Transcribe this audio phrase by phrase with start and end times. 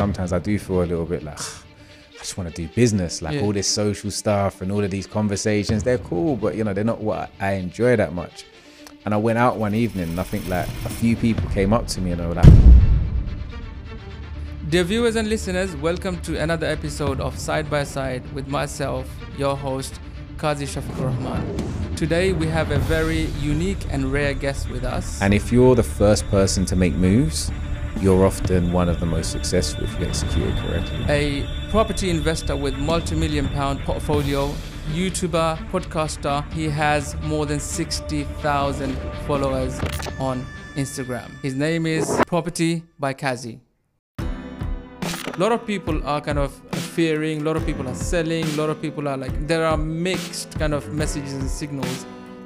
[0.00, 1.38] Sometimes I do feel a little bit like
[2.14, 3.42] I just want to do business, like Yeah.
[3.42, 5.82] all this social stuff and all of these conversations.
[5.82, 8.46] They're cool, but you know they're not what I enjoy that much.
[9.04, 11.86] And I went out one evening, and I think like a few people came up
[11.88, 12.50] to me and they were like,
[14.70, 19.06] Dear viewers and listeners, welcome to another episode of Side by Side with myself,
[19.36, 20.00] your host,
[20.38, 21.94] Kazi Shafiq Rahman.
[21.96, 25.20] Today we have a very unique and rare guest with us.
[25.20, 27.50] And if you're the first person to make moves,
[27.98, 31.04] you're often one of the most successful if you execute it correctly.
[31.08, 34.48] a property investor with multi-million pound portfolio,
[34.92, 36.50] YouTuber, podcaster.
[36.52, 39.78] He has more than 60,000 followers
[40.18, 41.30] on Instagram.
[41.42, 43.60] His name is Property by Kazy.
[44.18, 46.52] A lot of people are kind of
[46.94, 49.76] fearing, a lot of people are selling, a lot of people are like, there are
[49.76, 52.04] mixed kind of messages and signals.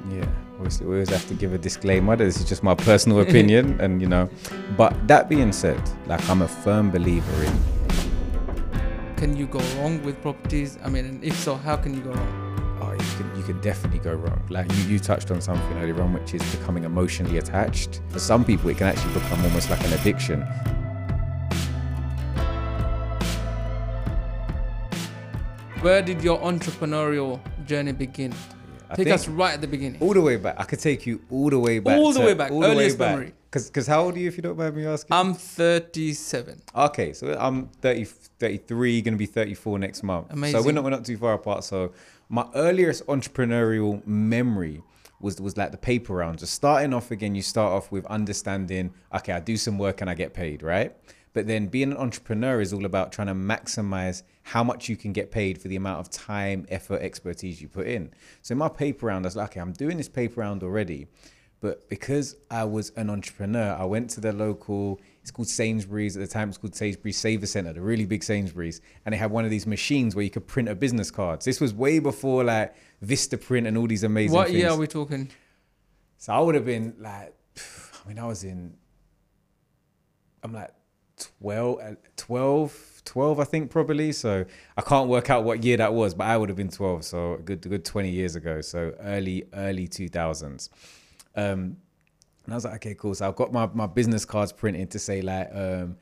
[0.09, 0.25] Yeah,
[0.55, 2.15] obviously, we always have to give a disclaimer.
[2.15, 4.29] that This is just my personal opinion, and you know.
[4.77, 7.53] But that being said, like I'm a firm believer in
[9.17, 10.77] Can you go wrong with properties?
[10.83, 12.55] I mean, and if so, how can you go wrong?
[12.81, 14.41] oh, you can you can definitely go wrong.
[14.49, 18.01] Like you, you touched on something earlier on, which is becoming emotionally attached.
[18.09, 20.41] For some people, it can actually become almost like an addiction.
[25.81, 28.33] Where did your entrepreneurial journey begin?
[28.89, 30.01] I Take us right at the beginning.
[30.01, 30.55] all the way back.
[30.57, 31.97] I could take you all the way back.
[31.97, 33.33] All the to- way back, earliest memory.
[33.49, 35.13] Because because how old are you if you don't mind me asking?
[35.15, 36.61] I'm 37.
[36.75, 40.27] Okay, so I'm 30, 33, going to be 34 next month.
[40.31, 40.59] Amazing.
[40.59, 41.63] So we're not, we're not too far apart.
[41.63, 41.93] So
[42.27, 44.81] my earliest entrepreneurial memory
[45.21, 46.39] was was like the paper round.
[46.39, 50.09] Just starting off again, you start off with understanding, okay, I do some work and
[50.09, 50.95] I get paid, right?
[51.35, 55.11] But then being an entrepreneur is all about trying to maximize how much you can
[55.11, 58.11] get paid for the amount of time, effort, expertise you put in.
[58.41, 61.07] So in my paper round, I was like, okay, I'm doing this paper round already.
[61.59, 66.21] But because I was an entrepreneur, I went to the local, it's called Sainsbury's at
[66.21, 68.79] the time, it's called Sainsbury's Savacentre, the really big Sainsbury's.
[69.05, 71.43] And they had one of these machines where you could print a business cards.
[71.43, 72.73] This was way before like
[73.03, 74.59] Vistaprint and all these amazing What things.
[74.59, 75.29] year are we talking?
[76.17, 78.77] So I would have been like, I mean, I was in,
[80.41, 80.71] I'm like
[81.39, 84.11] 12, uh, 12, 12, I think probably.
[84.11, 84.45] So
[84.77, 87.03] I can't work out what year that was, but I would have been 12.
[87.05, 88.61] So a good, a good 20 years ago.
[88.61, 90.69] So early, early 2000s.
[91.35, 91.77] Um,
[92.45, 93.15] and I was like, okay, cool.
[93.15, 95.97] So I've got my, my business cards printed to say like, um,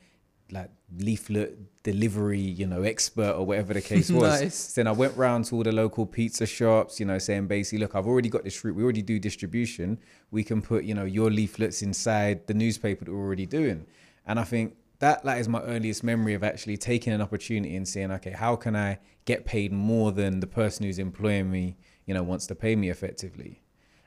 [0.50, 4.40] like leaflet delivery, you know, expert or whatever the case was.
[4.40, 4.72] Nice.
[4.74, 7.94] Then I went round to all the local pizza shops, you know, saying basically, look,
[7.94, 8.76] I've already got this route.
[8.76, 9.98] We already do distribution.
[10.30, 13.86] We can put, you know, your leaflets inside the newspaper that we're already doing.
[14.26, 14.74] And I think
[15.04, 18.56] that that is my earliest memory of actually taking an opportunity and saying, okay, how
[18.56, 21.76] can I get paid more than the person who's employing me,
[22.06, 23.60] you know, wants to pay me effectively.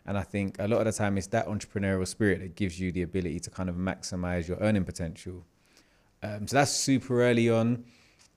[0.07, 2.91] And I think a lot of the time it's that entrepreneurial spirit that gives you
[2.91, 5.45] the ability to kind of maximize your earning potential.
[6.23, 7.85] Um, so that's super early on.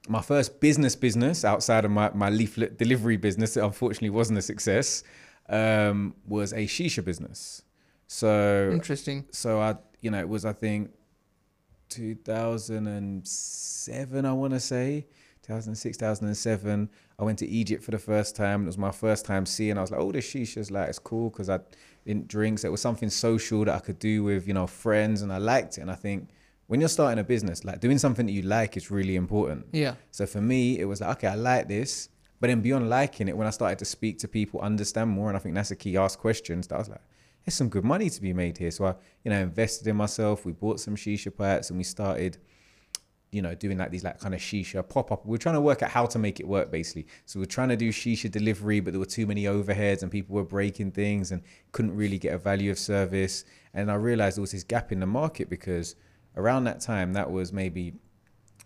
[0.06, 4.42] My first business business outside of my, my leaflet delivery business that unfortunately wasn't a
[4.42, 5.02] success
[5.48, 7.62] um, was a shisha business.
[8.06, 9.24] So Interesting.
[9.30, 10.90] so I you know it was I think
[11.90, 15.06] 2007 I want to say
[15.42, 18.62] 2006 2007 I went to Egypt for the first time.
[18.62, 21.28] It was my first time seeing I was like oh the shisha's like it's cool
[21.30, 21.60] because I
[22.06, 22.58] didn't drink.
[22.58, 25.38] So it was something social that I could do with you know friends and I
[25.38, 25.82] liked it.
[25.82, 26.30] And I think
[26.66, 29.66] when you're starting a business like doing something that you like is really important.
[29.72, 29.96] Yeah.
[30.12, 32.08] so for me, it was like, okay, I like this.
[32.40, 35.36] But then beyond liking it, when I started to speak to people, understand more, and
[35.36, 37.02] I think that's the key, ask questions, that I was like,
[37.44, 38.70] there's some good money to be made here.
[38.70, 40.44] So I, you know, invested in myself.
[40.44, 42.38] We bought some shisha pipes and we started,
[43.30, 45.24] you know, doing like these like kind of shisha pop-up.
[45.24, 47.06] We are trying to work out how to make it work basically.
[47.24, 50.10] So we are trying to do shisha delivery, but there were too many overheads and
[50.10, 51.42] people were breaking things and
[51.72, 53.44] couldn't really get a value of service.
[53.72, 55.96] And I realized there was this gap in the market because
[56.36, 57.94] around that time, that was maybe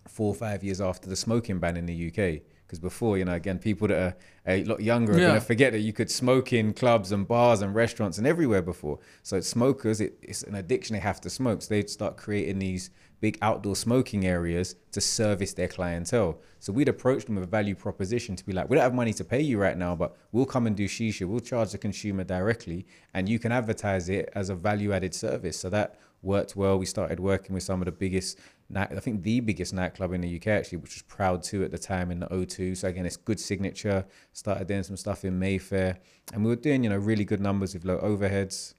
[0.07, 2.41] four or five years after the smoking ban in the UK.
[2.65, 4.15] Because before, you know, again, people that are
[4.47, 5.27] a lot younger are Yeah.
[5.27, 8.61] going to forget that you could smoke in clubs and bars and restaurants and everywhere
[8.63, 8.99] before.
[9.21, 10.95] So smokers, it, it's an addiction.
[10.95, 11.61] They have to smoke.
[11.61, 12.89] So they'd start creating these
[13.21, 16.39] big outdoor smoking areas to service their clientele.
[16.59, 19.13] So we'd approach them with a value proposition to be like, we don't have money
[19.13, 21.27] to pay you right now, but we'll come and do shisha.
[21.27, 25.57] We'll charge the consumer directly and you can advertise it as a value added service.
[25.57, 26.77] So that worked well.
[26.79, 28.39] We started working with some of the biggest,
[28.69, 31.71] night, I think the biggest nightclub in the UK actually, which was Proud 2 at
[31.71, 32.77] the time in the O2.
[32.77, 34.05] So again, it's good signature.
[34.33, 35.99] Started doing some stuff in Mayfair
[36.33, 38.73] and we were doing, you know, really good numbers with low overheads.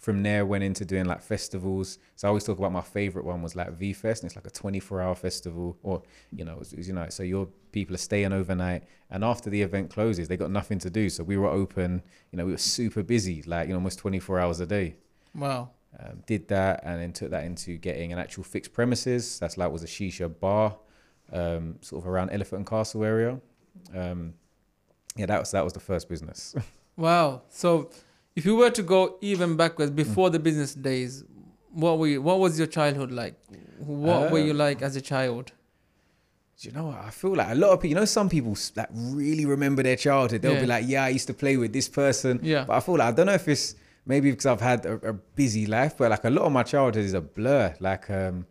[0.00, 1.98] From there, went into doing like festivals.
[2.16, 4.46] So I always talk about my favorite one was like V Fest, and it's like
[4.46, 6.02] a 24 hour festival, or
[6.32, 9.62] you know, it's, it's, you know, so your people are staying overnight, and after the
[9.62, 11.08] event closes, they got nothing to do.
[11.08, 14.40] So we were open, you know, we were super busy, like you know, almost 24
[14.40, 14.96] hours a day.
[15.34, 15.70] Wow.
[15.98, 19.38] Um, did that, and then took that into getting an actual fixed premises.
[19.38, 20.76] That's like was a shisha bar.
[21.32, 23.40] um, sort of around Elephant and Castle area.
[23.94, 24.34] Um,
[25.16, 26.54] yeah, that was that was the first business.
[26.98, 27.42] Wow.
[27.50, 27.90] So,
[28.34, 31.24] if you were to go even backwards before the business days,
[31.72, 33.34] what were you, what was your childhood like?
[33.80, 35.52] What were you Um, like as a child?
[36.58, 36.98] Do you know what?
[37.04, 39.96] I feel like a lot of people, you know, some people like really remember their
[39.96, 40.40] childhood.
[40.40, 42.40] They'll be like, yeah, I used to play with this person.
[42.42, 42.64] Yeah.
[42.66, 43.74] But I feel like, I don't know if it's
[44.06, 47.04] maybe because I've had a, a busy life, but like a lot of my childhood
[47.04, 47.74] is a blur.
[47.80, 48.46] Like, um,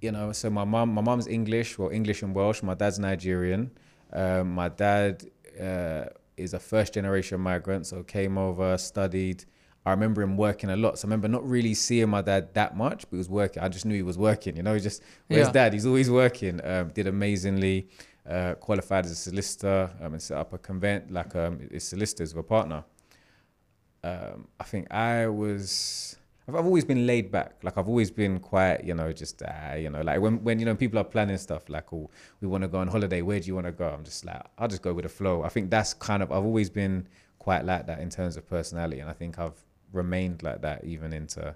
[0.00, 2.62] you know, so my mum, my mum's English, well, English and Welsh.
[2.62, 3.70] My dad's Nigerian.
[4.12, 5.24] Um, my dad
[5.60, 9.44] uh, is a first generation migrant, so came over, studied.
[9.86, 10.98] I remember him working a lot.
[10.98, 13.62] So I remember not really seeing my dad that much, but he was working.
[13.62, 15.52] I just knew he was working, you know, he just where's Yeah.
[15.52, 15.72] dad?
[15.74, 16.60] He's always working.
[16.64, 17.88] Um, did amazingly,
[18.28, 22.34] uh, qualified as a solicitor um, and set up a convent, like um, his solicitors
[22.34, 22.84] were a partner.
[24.04, 26.16] Um, I think I was,
[26.46, 27.50] I've, I've always been laid back.
[27.62, 30.66] Like I've always been quiet, you know, just, uh, you know, like when, when, you
[30.66, 32.10] know, people are planning stuff like, oh,
[32.40, 33.22] we want to go on holiday.
[33.22, 33.88] Where do you want to go?
[33.88, 35.42] I'm just like, I'll just go with the flow.
[35.42, 37.08] I think that's kind of, I've always been
[37.38, 39.00] quite like that in terms of personality.
[39.00, 39.58] And I think I've
[39.92, 41.54] remained like that even into,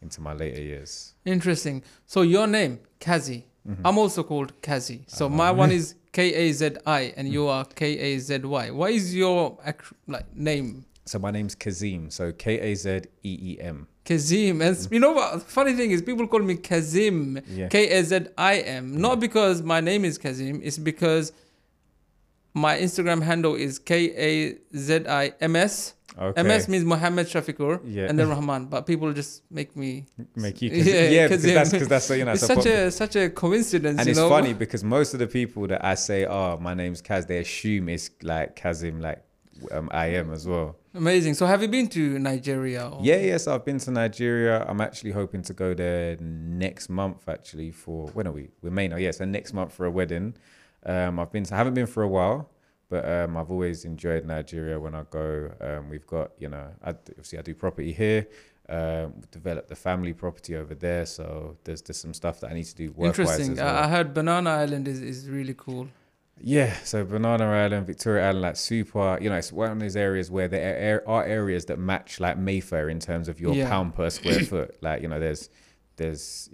[0.00, 1.14] into my later years.
[1.24, 1.82] Interesting.
[2.06, 3.44] So your name, Kazi.
[3.68, 3.86] Mm-hmm.
[3.86, 5.02] I'm also called Kazi.
[5.08, 5.34] So Uh-huh.
[5.34, 8.70] my one is K A Z I, and you are K A Z Y.
[8.70, 9.58] Why is your
[10.06, 10.86] like name?
[11.08, 12.12] So my name's Kazeem.
[12.12, 13.86] So K A Z E E M.
[14.04, 14.60] Kazeem.
[14.62, 15.42] And you know what?
[15.42, 17.40] Funny thing is, people call me Kazim.
[17.48, 17.68] Yeah.
[17.68, 19.00] K A Z I M.
[19.00, 20.60] Not because my name is Kazim.
[20.62, 21.32] It's because
[22.52, 23.94] my Instagram handle is K
[24.28, 25.94] A Z I M S.
[26.20, 26.42] Okay.
[26.42, 28.08] MS means Mohammed Shafiqur, Yeah.
[28.08, 28.66] and then Rahman.
[28.66, 30.04] But people just make me.
[30.34, 31.12] Make you Yeah, Kazim.
[31.12, 31.54] Yeah, because Kazim.
[31.54, 32.32] that's because that's you know.
[32.32, 34.00] It's such a such a coincidence.
[34.00, 34.28] and it's know?
[34.28, 37.88] funny because most of the people that I say, "Oh, my name's Kaz," they assume
[37.88, 39.22] it's like Kazim, like
[39.70, 40.76] um, I am as well.
[40.94, 41.34] Amazing.
[41.34, 42.88] So have you been to Nigeria?
[42.88, 43.00] Or?
[43.02, 44.64] Yeah, yes, I've been to Nigeria.
[44.66, 47.28] I'm actually hoping to go there next month.
[47.28, 48.48] Actually, for when are we?
[48.62, 48.96] We're May now.
[48.96, 50.34] Yeah, so next month for a wedding.
[50.86, 51.44] Um, I've been.
[51.44, 52.50] To, I haven't been for a while,
[52.88, 55.52] but um, I've always enjoyed Nigeria when I go.
[55.60, 58.26] Um, we've got, you know, I, obviously I do property here.
[58.70, 62.54] Um, we've developed the family property over there, so there's there's some stuff that I
[62.54, 63.56] need to do work-wise Interesting.
[63.56, 63.76] well.
[63.76, 65.88] I heard Banana Island is, is really cool.
[66.40, 70.30] Yeah, so Banana Island, Victoria Island, like super, you know, it's one of those areas
[70.30, 73.68] where there are areas that match like Mayfair in terms of your Yeah.
[73.68, 74.76] pound per square foot.
[74.82, 75.50] Like, you know, there's,
[75.96, 76.48] there's,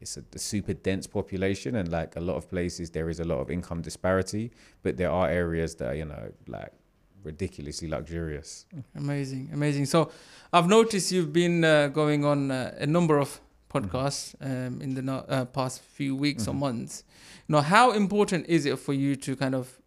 [0.00, 3.24] it's a, a super dense population, and like a lot of places, there is a
[3.24, 4.50] lot of income disparity,
[4.82, 6.72] but there are areas that are, you know, like
[7.22, 8.66] ridiculously luxurious.
[8.96, 9.86] Amazing, amazing.
[9.86, 10.10] So,
[10.52, 13.40] I've noticed you've been uh, going on uh, a number of
[13.72, 16.58] podcasts um, in the uh, past few weeks or Mhm.
[16.58, 17.04] months.
[17.48, 19.78] You know, how important is it for you to kind of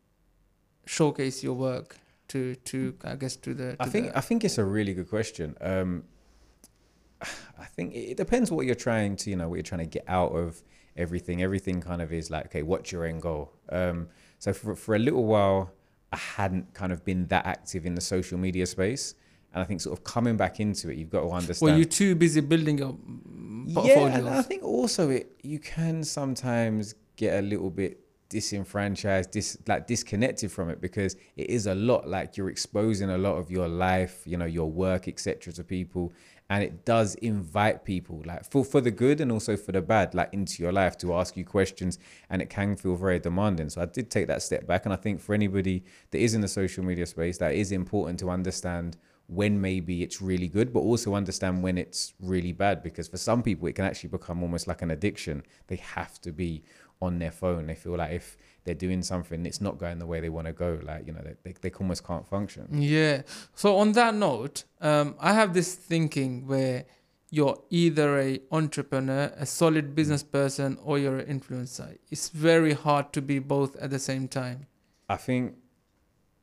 [0.86, 1.98] showcase your work
[2.30, 3.76] to to I guess to the?
[3.76, 5.56] To I think the- I think it's a really good question.
[5.62, 6.04] Um,
[7.58, 9.94] I think it it depends what you're trying to, you know, what you're trying to
[10.00, 10.62] get out of
[10.98, 11.42] everything.
[11.42, 13.52] Everything kind of is like, okay, what's your end goal?
[13.70, 14.08] Um,
[14.40, 15.72] so for for a little while,
[16.12, 19.16] I hadn't kind of been that active in the social media space,
[19.56, 21.62] and I think sort of coming back into it, you've got to understand.
[21.62, 26.04] Well, you're too busy building your mm, Yeah, and I think also it you can
[26.04, 31.76] sometimes get a little bit disenfranchised, dis like disconnected from it because it is a
[31.76, 32.06] lot.
[32.06, 36.12] Like you're exposing a lot of your life, you know, your work, etc., to people,
[36.50, 40.14] and it does invite people, like for for the good and also for the bad,
[40.14, 41.98] like into your life to ask you questions,
[42.30, 43.70] and it can feel very demanding.
[43.70, 46.42] So I did take that step back, and I think for anybody that is in
[46.42, 50.82] the social media space, that is important to understand when maybe it's really good, but
[50.82, 52.84] also understand when it's really bad.
[52.84, 55.44] Because for some people, it can actually become almost like an addiction.
[55.68, 56.64] They have to be
[57.02, 57.68] on their phone.
[57.68, 60.54] They feel like if they're doing something, it's not going the way they want to
[60.54, 60.80] go.
[60.84, 62.68] Like, you know, they, they, they almost can't function.
[62.72, 63.24] Yeah.
[63.56, 66.86] So on that note, um, I have this thinking where
[67.32, 71.98] you're either a entrepreneur, a solid business person, or you're an influencer.
[72.12, 74.68] It's very hard to be both at the same time.
[75.10, 75.56] I think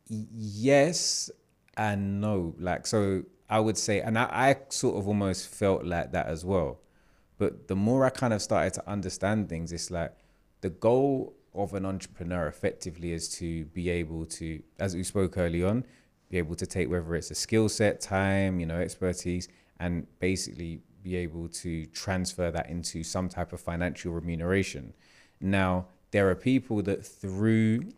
[0.09, 1.31] yes
[1.76, 2.55] and no.
[2.59, 6.45] Like, so I would say, and I, I sort of almost felt like that as
[6.45, 6.81] well.
[7.38, 10.12] But the more I kind of started to understand things, it's like
[10.61, 15.62] the goal of an entrepreneur effectively is to be able to, as we spoke early
[15.62, 15.85] on,
[16.31, 19.49] be able to take whether it's a skill set, time, you know, expertise,
[19.81, 24.95] and basically be able to transfer that into some type of financial remuneration.
[25.41, 27.88] Now, there are people that through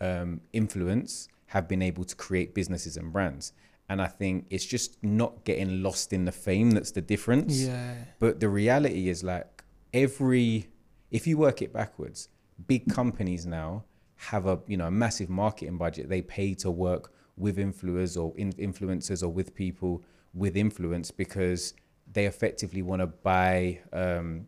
[0.00, 3.52] um, influence have been able to create businesses and brands.
[3.90, 7.60] And I think it's just not getting lost in the fame that's the difference.
[7.60, 7.94] Yeah.
[8.18, 10.70] But the reality is like every
[11.10, 12.30] if you work it backwards,
[12.66, 13.84] big companies now
[14.30, 16.08] have a you know a massive marketing budget.
[16.08, 21.74] They pay to work with influencers or in, influencers or with people with influence because
[22.10, 24.46] they effectively want to buy um,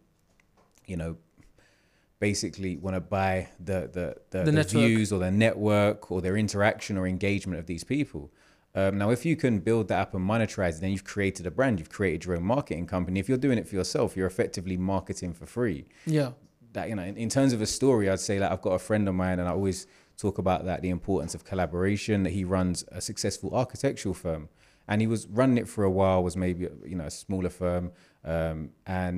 [0.86, 1.18] you know
[2.28, 3.34] basically want to buy
[3.70, 7.66] the the the, The the, views or the network or their interaction or engagement of
[7.72, 8.22] these people.
[8.80, 11.50] Um, now, if you can build that up and monetize it, then you've created a
[11.58, 13.16] brand, you've created your own marketing company.
[13.20, 15.80] If you're doing it for yourself, you're effectively marketing for free
[16.18, 16.30] Yeah.
[16.76, 18.82] that you know in, in terms of a story i'd say like i've got a
[18.88, 19.80] friend of mine and i always
[20.24, 24.42] talk about that the importance of collaboration that he runs a successful architectural firm
[24.88, 26.62] and he was running it for a while was maybe
[26.92, 27.84] you know a smaller firm
[28.34, 28.58] um,
[29.02, 29.16] and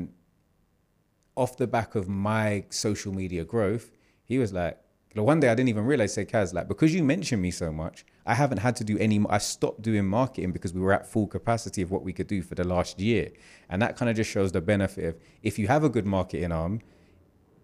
[1.36, 3.90] off the back of my social media growth
[4.24, 4.78] he was like
[5.22, 8.04] one day I didn't even realize, say, Kaz, like, because you mentioned me so much,
[8.26, 11.26] I haven't had to do any, I stopped doing marketing because we were at full
[11.26, 13.30] capacity of what we could do for the last year.
[13.68, 16.52] And that kind of just shows the benefit of if you have a good marketing
[16.52, 16.80] arm,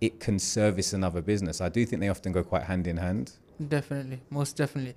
[0.00, 1.60] it can service another business.
[1.60, 3.32] I do think they often go quite hand in hand.
[3.68, 4.94] Definitely, most definitely.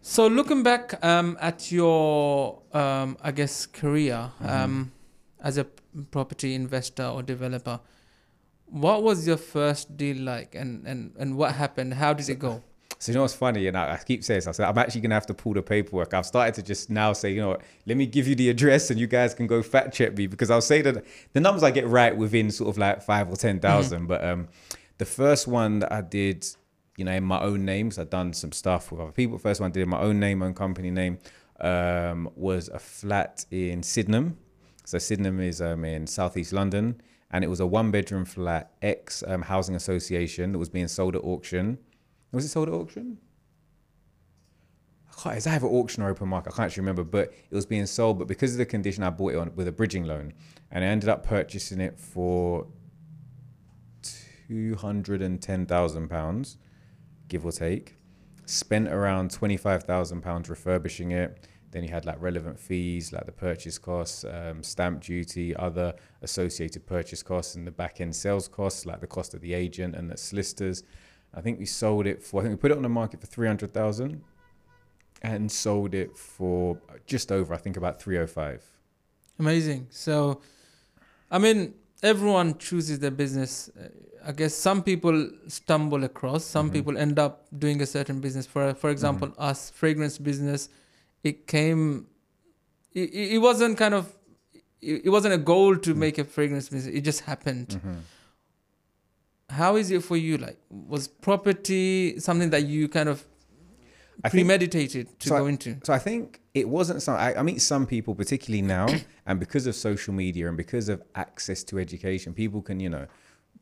[0.00, 4.92] So looking back um, at your, um, I guess, career um,
[5.44, 5.64] as a
[6.10, 7.78] property investor or developer,
[8.66, 11.94] what was your first deal like, and and and what happened?
[11.94, 12.62] How did it go?
[12.98, 14.46] So you know what's funny, and I, I keep saying this.
[14.46, 16.14] I said I'm actually gonna have to pull the paperwork.
[16.14, 18.90] I've started to just now say, you know, what, let me give you the address,
[18.90, 21.70] and you guys can go fact check me because I'll say that the numbers I
[21.70, 23.58] get right within sort of like five or ten
[24.06, 24.48] But um,
[24.98, 26.46] the first one that I did,
[26.96, 29.36] you know, in my own name, 'cause I've done some stuff with other people.
[29.38, 31.18] First one I did in my own name, own company name,
[31.60, 34.38] um, was a flat in Sydenham.
[34.84, 37.00] So Sydenham is um, in southeast London,
[37.30, 41.24] and it was a one-bedroom flat, ex um, housing association that was being sold at
[41.24, 41.78] auction.
[42.32, 43.18] Was it sold at auction?
[45.10, 46.52] I can't, it's either auction or open market.
[46.52, 48.18] I can't actually remember, but it was being sold.
[48.18, 50.34] But because of the condition, I bought it on with a bridging loan,
[50.70, 52.66] and I ended up purchasing it for
[54.02, 56.58] two hundred and ten thousand pounds,
[57.28, 57.96] give or take.
[58.44, 61.48] Spent around twenty five thousand pounds refurbishing it.
[61.74, 66.86] Then you had like relevant fees, like the purchase costs, um, stamp duty, other associated
[66.86, 70.08] purchase costs, and the back end sales costs, like the cost of the agent and
[70.08, 70.84] the solicitors.
[71.34, 72.40] I think we sold it for.
[72.40, 74.22] I think we put it on the market for three hundred thousand,
[75.22, 77.52] and sold it for just over.
[77.52, 78.62] I think about three hundred five.
[79.40, 79.88] Amazing.
[79.90, 80.40] So,
[81.28, 83.68] I mean, everyone chooses their business.
[84.24, 86.44] I guess some people stumble across.
[86.44, 86.72] Some Mhm.
[86.72, 88.46] people end up doing a certain business.
[88.46, 90.68] For for example, us fragrance business,
[91.24, 92.06] it came.
[92.92, 94.12] It, it wasn't kind of.
[94.80, 95.96] It, it wasn't a goal to Mm.
[95.98, 96.94] make a fragrance business.
[96.94, 97.68] It just happened.
[97.68, 97.94] Mm-hmm.
[99.50, 100.38] How is it for you?
[100.38, 103.24] Like, was property something that you kind of
[104.22, 105.76] I think premeditated to So I- go into?
[105.84, 107.16] So I think it wasn't some.
[107.16, 108.86] I, I meet some people, particularly now,
[109.26, 113.06] and because of social media and because of access to education, people can you know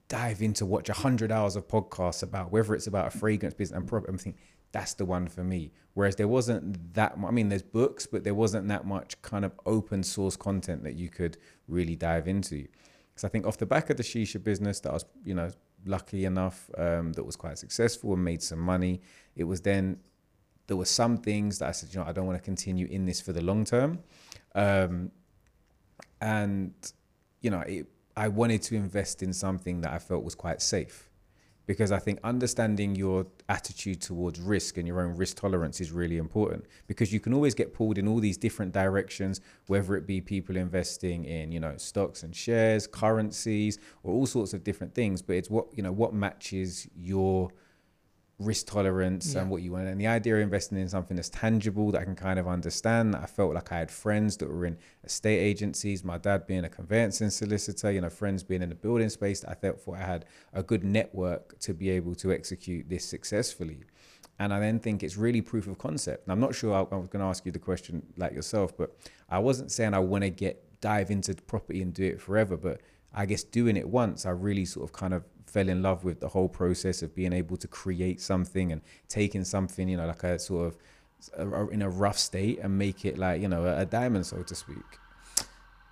[0.08, 3.76] dive into watch a hundred hours of podcasts about whether it's about a fragrance business
[3.78, 4.10] and property.
[4.12, 4.40] I'm thinking
[4.72, 5.70] that's the one for me.
[5.94, 7.18] Whereas there wasn't that.
[7.18, 10.82] mu- I mean, there's books, but there wasn't that much kind of open source content
[10.84, 11.36] that you could
[11.68, 12.66] really dive into.
[13.10, 15.50] Because I think off the back of the shisha business that I was, you know,
[15.84, 19.00] lucky enough um, that was quite successful and made some money.
[19.36, 19.98] It was then
[20.66, 23.04] there were some things that I said, you know, I don't want to continue in
[23.04, 23.98] this for the long term.
[24.54, 25.10] Um,
[26.20, 26.72] and,
[27.42, 27.86] you know, it,
[28.16, 31.10] I wanted to invest in something that I felt was quite safe
[31.66, 36.16] because I think understanding your attitude towards risk and your own risk tolerance is really
[36.16, 40.20] important because you can always get pulled in all these different directions, whether it be
[40.20, 45.22] people investing in, you know, stocks and shares, currencies, or all sorts of different things.
[45.22, 47.50] But it's what, you know, what matches your
[48.44, 49.40] risk tolerance Yeah.
[49.42, 49.88] and what you want.
[49.88, 53.14] And the idea of investing in something that's tangible that I can kind of understand.
[53.16, 56.68] I felt like I had friends that were in estate agencies, my dad being a
[56.68, 59.44] conveyancing solicitor, you know, friends being in the building space.
[59.44, 63.78] I felt I had a good network to be able to execute this successfully.
[64.38, 66.26] And I then think it's really proof of concept.
[66.26, 68.76] And I'm not sure I, I was going to ask you the question like yourself,
[68.76, 68.96] but
[69.28, 72.80] I wasn't saying I want to get dive into property and do it forever, but
[73.14, 76.20] I guess doing it once, I really sort of kind of fell in love with
[76.20, 80.22] the whole process of being able to create something and taking something, you know, like
[80.24, 80.78] a sort of
[81.38, 84.42] uh, in a rough state and make it like, you know, a, a diamond, so
[84.42, 84.76] to speak.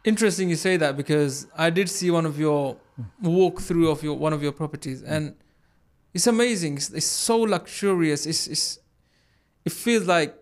[0.04, 2.76] Interesting you say that because I did see one of your
[3.23, 5.35] walkthrough of your one of your properties and
[6.14, 6.76] it's amazing.
[6.76, 8.26] It's, it's so luxurious.
[8.26, 8.78] It's, it's
[9.64, 10.35] it feels like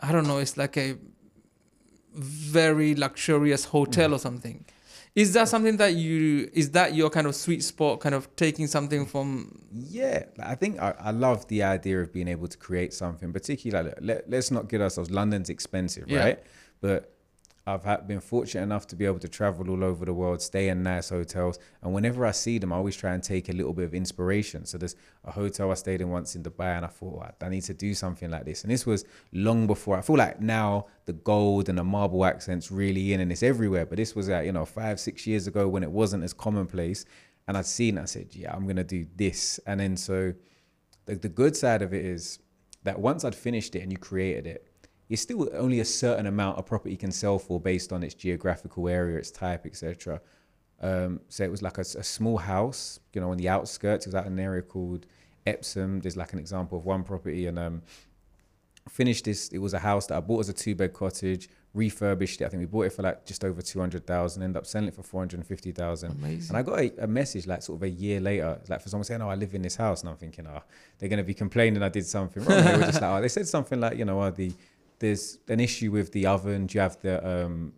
[0.00, 0.38] I don't know.
[0.38, 0.96] It's like a
[2.14, 4.64] very luxurious hotel or something.
[5.14, 8.00] Is that something that you is that your kind of sweet spot?
[8.00, 12.28] Kind of taking something from Yeah, I think I, I love the idea of being
[12.28, 15.10] able to create something, particularly let, let's not kid ourselves.
[15.10, 16.18] London's expensive, Yeah.
[16.20, 16.42] right?
[16.80, 17.12] But
[17.64, 20.82] I've been fortunate enough to be able to travel all over the world, stay in
[20.82, 23.84] nice hotels, and whenever I see them, I always try and take a little bit
[23.84, 24.64] of inspiration.
[24.66, 27.48] So there's a hotel I stayed in once in Dubai, and I thought "Oh, I
[27.48, 28.62] need to do something like this.
[28.64, 29.96] And this was long before.
[29.96, 33.86] I feel like now the gold and the marble accents really in, and it's everywhere.
[33.86, 37.04] But this was like you know five, six years ago when it wasn't as commonplace.
[37.46, 37.98] and I'd seen.
[37.98, 40.34] I said, yeah, I'm gonna do this, and then so
[41.06, 42.38] the, the good side of it is
[42.84, 44.68] that once I'd finished it and you created it,
[45.12, 48.88] it's still only a certain amount a property can sell for based on its geographical
[48.88, 50.22] area, its type, etc.
[50.80, 54.06] Um, so it was like a, a small house, you know, on the outskirts.
[54.06, 55.04] It was at an area called
[55.46, 56.00] Epsom.
[56.00, 57.82] There's like an example of one property, and um,
[58.88, 59.48] finished this.
[59.48, 62.46] It was a house that I bought as a two bed cottage, refurbished it.
[62.46, 64.42] I think we bought it for like just over two hundred thousand.
[64.42, 66.12] Ended up selling it for four hundred and fifty thousand.
[66.12, 66.56] Amazing.
[66.56, 69.04] And I got a, a message like sort of a year later, like for someone
[69.04, 70.62] saying, "Oh, I live in this house," and I'm thinking, "Oh,
[70.98, 73.46] they're gonna be complaining I did something wrong." they were just like, "Oh, they said
[73.46, 74.54] something like, you know, oh, the
[75.02, 76.66] there's an issue with the oven.
[76.66, 77.74] Do you have the um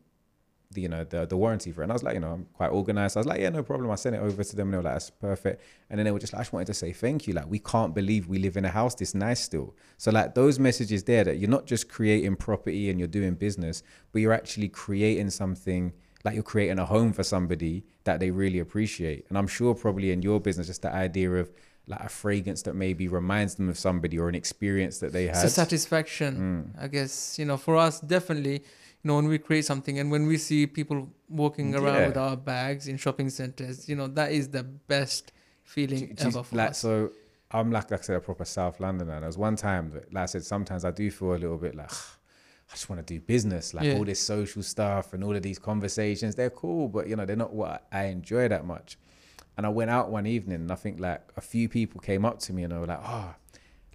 [0.74, 1.84] the you know the the warranty for it.
[1.84, 3.16] And I was like, you know, I'm quite organized.
[3.16, 3.90] I was like, yeah, no problem.
[3.90, 4.66] I sent it over to them.
[4.68, 5.62] And they were like, that's perfect.
[5.88, 7.34] And then they were just like, I just wanted to say thank you.
[7.34, 9.74] Like, we can't believe we live in a house this nice still.
[9.96, 13.82] So like those messages there that you're not just creating property and you're doing business,
[14.12, 15.92] but you're actually creating something
[16.24, 19.26] like you're creating a home for somebody that they really appreciate.
[19.28, 21.50] And I'm sure probably in your business, just the idea of
[21.86, 25.36] like a fragrance that maybe reminds them of somebody or an experience that they had.
[25.36, 26.82] It's a satisfaction, Mm.
[26.84, 27.38] I guess.
[27.38, 28.54] You know, for us, definitely.
[29.02, 32.06] You know, when we create something and when we see people walking around Yeah.
[32.08, 36.26] with our bags in shopping centers, you know, that is the best feeling Do- do
[36.28, 36.78] ever for like us.
[36.78, 37.10] so
[37.50, 39.12] I'm like, like I said, a proper South Londoner.
[39.12, 41.58] And there was one time that, like I said, sometimes I do feel a little
[41.58, 41.90] bit like
[42.70, 43.96] I just want to do business, like Yeah.
[43.98, 46.34] all this social stuff and all of these conversations.
[46.34, 48.96] They're cool, but you know, they're not what I enjoy that much.
[49.56, 52.38] And I went out one evening, and I think like a few people came up
[52.40, 53.34] to me and they were like, "Oh,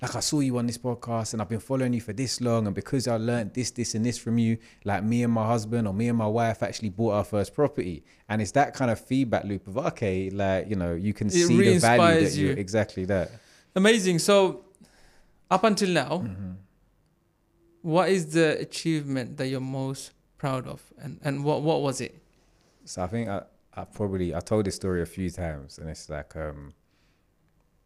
[0.02, 2.66] like I saw you on this podcast, and I've been following you for this long,
[2.66, 5.86] and because I learned this, this, and this from you, like me and my husband
[5.88, 9.00] or me and my wife actually bought our first property." And it's that kind of
[9.00, 12.48] feedback loop of okay, like you know, you can It see the value that you
[12.48, 12.54] you.
[12.54, 13.32] exactly that.
[13.76, 14.20] Amazing.
[14.20, 14.64] So,
[15.52, 16.52] up until now, Mm-hmm.
[17.82, 22.16] what is the achievement that you're most proud of, and and what what was it?
[22.86, 26.10] So I think I, I probably I told this story a few times, and it's
[26.10, 26.74] like um,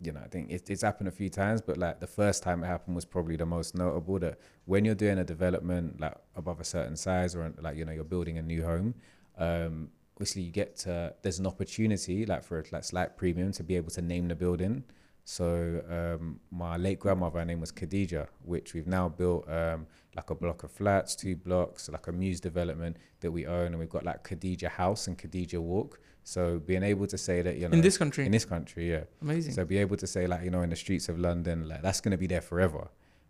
[0.06, 2.64] you know, I think it, it's happened a few times, but like the first time
[2.64, 4.20] it happened was probably the most notable.
[4.20, 7.92] That when you're doing a development like above a certain size, or like you know
[7.92, 8.96] you're building a new home,
[9.38, 13.64] um, obviously you get to there's an opportunity like for a like slight premium to
[13.64, 14.84] be able to name the building.
[15.26, 20.30] So um, my late grandmother, her name was Khadija, which we've now built um, like
[20.30, 23.90] a block of flats, two blocks, like a mews development that we own, and we've
[23.90, 26.00] got like Khadija House and Khadija Walk.
[26.24, 29.04] So being able to say that you know in this country, in this country, yeah.
[29.22, 29.54] amazing.
[29.54, 32.02] So be able to say like you know in the streets of London, like that's
[32.02, 32.88] gonna be there forever.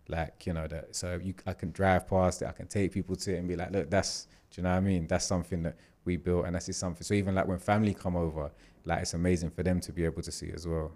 [0.07, 0.95] Like you know that.
[0.95, 2.47] So you, I can drive past it.
[2.47, 4.27] I can take people to it and be like, look, that's.
[4.51, 5.07] Do you know what I mean?
[5.07, 7.03] That's something that we built, and that's just something.
[7.03, 8.51] So even like when family come over,
[8.85, 10.91] like it's amazing for them to be able to see as well.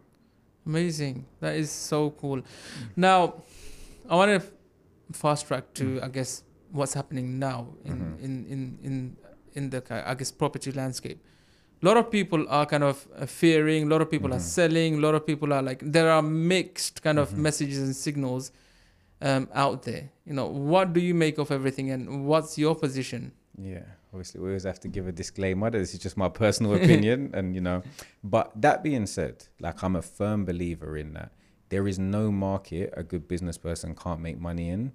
[0.65, 1.25] Amazing.
[1.39, 2.41] That is so cool.
[2.95, 3.41] Now,
[4.09, 4.47] I want to
[5.11, 8.19] fast track to, I guess, what's happening now in, Mhm.
[8.23, 9.17] in, in, in,
[9.53, 11.19] in the, I guess, property landscape.
[11.81, 14.41] A lot of people are kind of uh, fearing, a lot of people are Mhm.
[14.57, 17.37] selling, a lot of people are like, there are mixed kind of Mhm.
[17.37, 18.51] messages and signals
[19.21, 20.09] um, out there.
[20.25, 23.31] You know, what do you make of everything and what's your position?
[23.59, 27.31] Yeah, obviously we always have to give a disclaimer this is just my personal opinion,
[27.33, 27.81] and you know.
[28.23, 31.31] But that being said, like I'm a firm believer in that
[31.69, 34.93] there is no market a good business person can't make money in.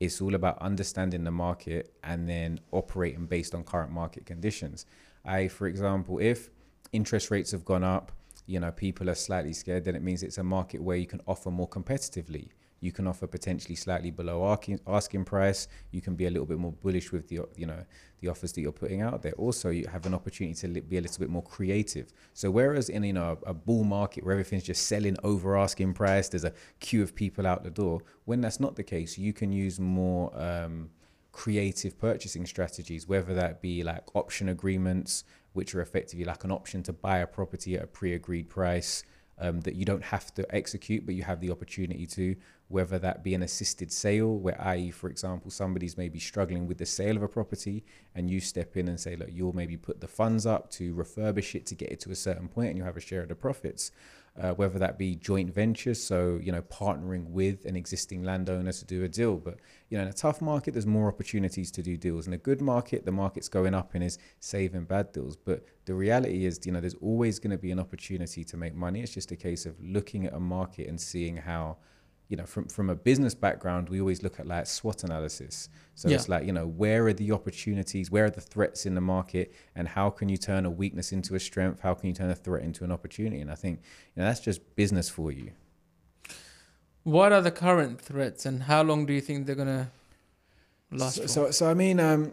[0.00, 4.86] It's all about understanding the market and then operating based on current market conditions.
[5.24, 6.50] I, for example, if
[6.92, 8.12] interest rates have gone up,
[8.46, 11.20] you know, people are slightly scared, then it means it's a market where you can
[11.26, 12.48] offer more competitively.
[12.84, 14.38] You can offer potentially slightly below
[14.86, 15.68] asking, price.
[15.90, 17.82] You can be a little bit more bullish with the, you know,
[18.20, 19.32] the offers that you're putting out there.
[19.32, 22.12] Also, you have an opportunity to be a little bit more creative.
[22.34, 26.28] So whereas in you know a bull market where everything's just selling over asking price,
[26.28, 28.02] there's a queue of people out the door.
[28.26, 30.90] When that's not the case, you can use more um,
[31.32, 36.82] creative purchasing strategies, whether that be like option agreements, which are effectively like an option
[36.82, 39.04] to buy a property at a pre-agreed price.
[39.36, 42.36] Um, that you don't have to execute, but you have the opportunity to,
[42.68, 46.86] whether that be an assisted sale, where, i.e., for example, somebody's maybe struggling with the
[46.86, 50.08] sale of a property, and you step in and say, look, you'll maybe put the
[50.08, 52.96] funds up to refurbish it to get it to a certain point, and you have
[52.96, 53.90] a share of the profits.
[54.36, 58.84] Uh, whether that be joint ventures, so you know, partnering with an existing landowner to
[58.84, 59.36] do a deal.
[59.36, 59.58] But
[59.90, 62.26] you know, in a tough market, there's more opportunities to do deals.
[62.26, 65.36] In a good market, the market's going up and is saving bad deals.
[65.36, 68.74] But the reality is, you know, there's always going to be an opportunity to make
[68.74, 69.02] money.
[69.02, 71.76] It's just a case of looking at a market and seeing how
[72.28, 75.68] you know, from from a business background, we always look at like SWOT analysis.
[75.94, 76.16] So Yeah.
[76.16, 79.52] it's like, you know, where are the opportunities, where are the threats in the market,
[79.74, 81.80] and how can you turn a weakness into a strength?
[81.80, 83.40] How can you turn a threat into an opportunity?
[83.40, 83.80] And I think,
[84.14, 85.52] you know, that's just business for you.
[87.02, 89.88] What are the current threats and how long do you think they're going to
[90.90, 92.32] last So, so, so I mean, um,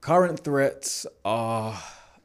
[0.00, 1.78] current threats are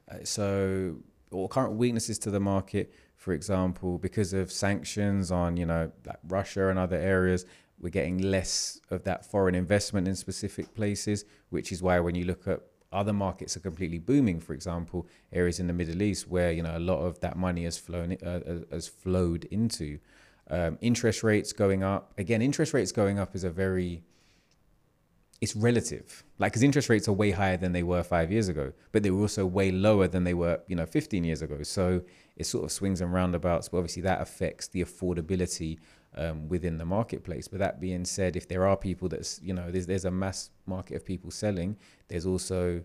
[0.10, 0.98] uh, so
[1.32, 2.94] or current weaknesses to the market.
[3.26, 7.48] For example, because of sanctions on you know like Russia and other areas,
[7.80, 12.26] we're getting less of that foreign investment in specific places, which is why when you
[12.26, 12.60] look at
[12.92, 14.40] other markets are completely booming.
[14.40, 17.64] For example, areas in the Middle East where you know a lot of that money
[17.64, 19.98] has flown uh, uh, has flowed into.
[20.52, 22.44] Um, interest rates going up again.
[22.44, 24.04] Interest rates going up is a very
[25.42, 26.24] it's relative.
[26.38, 29.12] Like, because interest rates are way higher than they were five years ago, but they
[29.12, 31.64] were also way lower than they were, you know, 15 years ago.
[31.64, 32.02] So
[32.36, 33.70] it sort of swings and roundabouts.
[33.70, 35.80] But obviously, that affects the affordability
[36.16, 37.48] um, within the marketplace.
[37.48, 40.50] But that being said, if there are people that's, you know, there's, there's a mass
[40.66, 42.84] market of people selling, there's also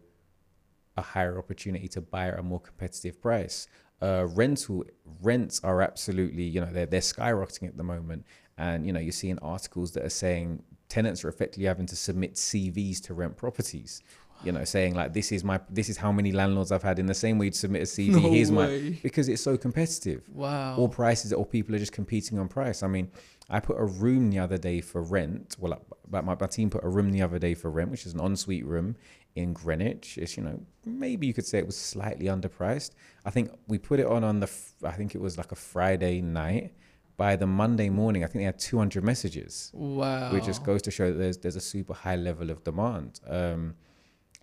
[0.97, 3.69] a higher opportunity to buy at a more competitive price.
[4.03, 4.85] Uh, rental
[5.23, 8.25] rents are absolutely, you know, they're, they're skyrocketing at the moment.
[8.59, 12.35] And, you know, you're seeing articles that are saying tenants are effectively having to submit
[12.35, 14.03] CVs to rent properties.
[14.45, 17.07] You know, saying like this is my this is how many landlords I've had in
[17.07, 18.11] the same way you'd submit a CV.
[18.11, 18.91] No Here's way.
[18.91, 20.23] my because it's so competitive.
[20.33, 20.77] Wow.
[20.77, 22.83] All prices or people are just competing on price.
[22.83, 23.11] I mean,
[23.51, 25.57] I put a room the other day for rent.
[25.59, 28.15] Well, but my, my team put a room the other day for rent, which is
[28.15, 28.97] an ensuite room
[29.35, 30.19] in Greenwich.
[30.19, 32.93] It's you know maybe you could say it was slightly underpriced.
[33.25, 34.51] I think we put it on on the
[34.85, 36.73] I think it was like a Friday night.
[37.17, 40.33] By the Monday morning, I think they had 200 messages wow.
[40.33, 43.21] which just goes to show that there's there's a super high level of demand.
[43.29, 43.75] Um,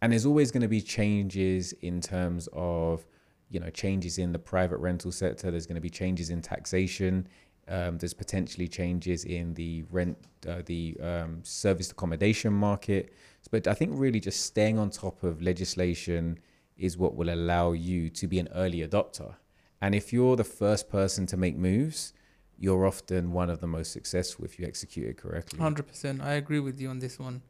[0.02, 3.06] and there's always going to be changes in terms of
[3.50, 5.52] you know changes in the private rental sector.
[5.52, 7.28] There's going to be changes in taxation.
[7.70, 13.14] Um, there's potentially changes in the rent, uh, the um, service accommodation market.
[13.52, 16.40] But I think really just staying on top of legislation
[16.78, 19.36] is what will allow you to be an early adopter.
[19.82, 22.14] And if you're the first person to make moves,
[22.58, 25.60] you're often one of the most successful if you execute it correctly.
[25.60, 26.22] Hundred percent.
[26.22, 27.42] I agree with you on this one,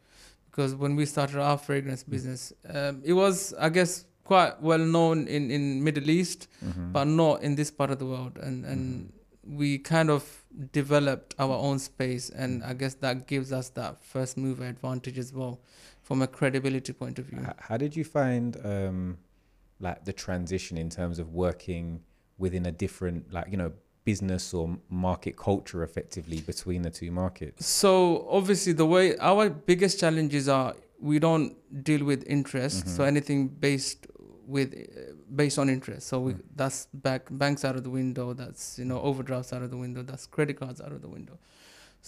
[0.57, 2.09] because when we started our fragrance Mm.
[2.11, 6.91] business, um, it was, I guess, quite well known in in Middle East, Mhm.
[6.91, 9.13] but not in this part of the world, and and
[9.59, 10.23] we kind of
[10.73, 15.31] developed our own space, and I guess that gives us that first mover advantage as
[15.31, 15.61] well,
[16.01, 17.45] from a credibility point of view.
[17.59, 19.17] How did you find um,
[19.79, 22.01] like the transition in terms of working
[22.37, 23.71] within a different like you know
[24.11, 24.65] business or
[25.07, 27.65] market culture effectively between the two markets?
[27.83, 30.73] So obviously, the way our biggest challenges are,
[31.11, 31.49] we don't
[31.89, 32.77] deal with interest.
[32.95, 33.07] So Mhm.
[33.13, 33.99] anything based
[34.55, 34.69] with
[35.41, 36.03] based on interest.
[36.11, 36.41] So we, Mm.
[36.61, 38.25] that's back banks out of the window.
[38.41, 40.01] That's you know overdrafts out of the window.
[40.09, 41.35] That's credit cards out of the window.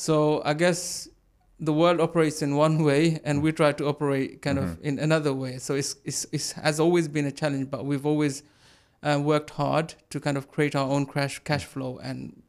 [0.06, 0.82] So I guess
[1.70, 4.82] the world operates in one way, and we try to operate kind of Mhm.
[4.90, 5.54] in another way.
[5.66, 8.36] So it's it's it has always been a challenge, but we've always
[9.04, 12.42] uh, worked hard to kind of create our own cash cash flow, and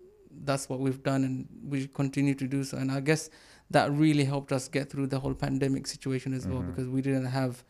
[0.45, 2.77] that's what we've done, and we continue to do so.
[2.79, 3.31] And I guess
[3.71, 6.67] that really helped us get through the whole pandemic situation as well, Mhm.
[6.69, 7.63] because we didn't have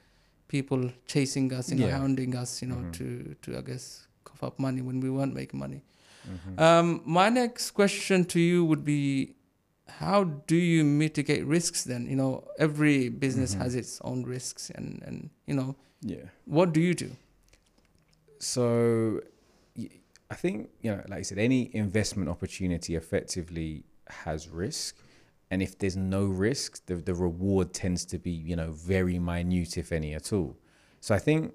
[0.49, 1.99] people chasing us, you know, Yeah.
[1.99, 2.93] hounding us, you know, Mhm.
[2.99, 5.83] to to I guess cough up money when we weren't making money.
[6.29, 6.61] Mhm.
[6.61, 9.35] Um, my next question to you would be,
[10.03, 11.85] how do you mitigate risks?
[11.85, 13.59] Then you know, every business Mhm.
[13.63, 16.27] has its own risks, and and you know, yeah.
[16.47, 17.11] what do you do?
[18.41, 19.21] So
[20.31, 24.97] I think, you know, like I said, any investment opportunity effectively has risk.
[25.51, 29.77] And if there's no risk, the, the reward tends to be, you know, very minute,
[29.77, 30.57] if any at all.
[31.01, 31.53] So I think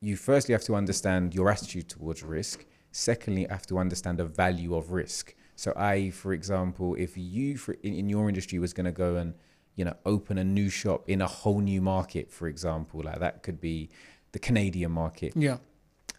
[0.00, 2.66] you firstly have to understand your attitude towards risk.
[2.90, 5.34] Secondly, you have to understand the value of risk.
[5.54, 9.16] So I, for example, if you for in, in your industry was going to go
[9.16, 9.34] and,
[9.74, 13.42] you know, open a new shop in a whole new market, for example, like that
[13.42, 13.88] could be
[14.32, 15.58] the Canadian market Yeah,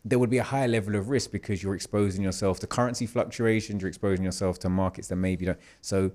[0.10, 3.82] there would be a higher level of risk because you're exposing yourself to currency fluctuations,
[3.82, 5.60] you're exposing yourself to markets that maybe don't.
[5.82, 6.12] So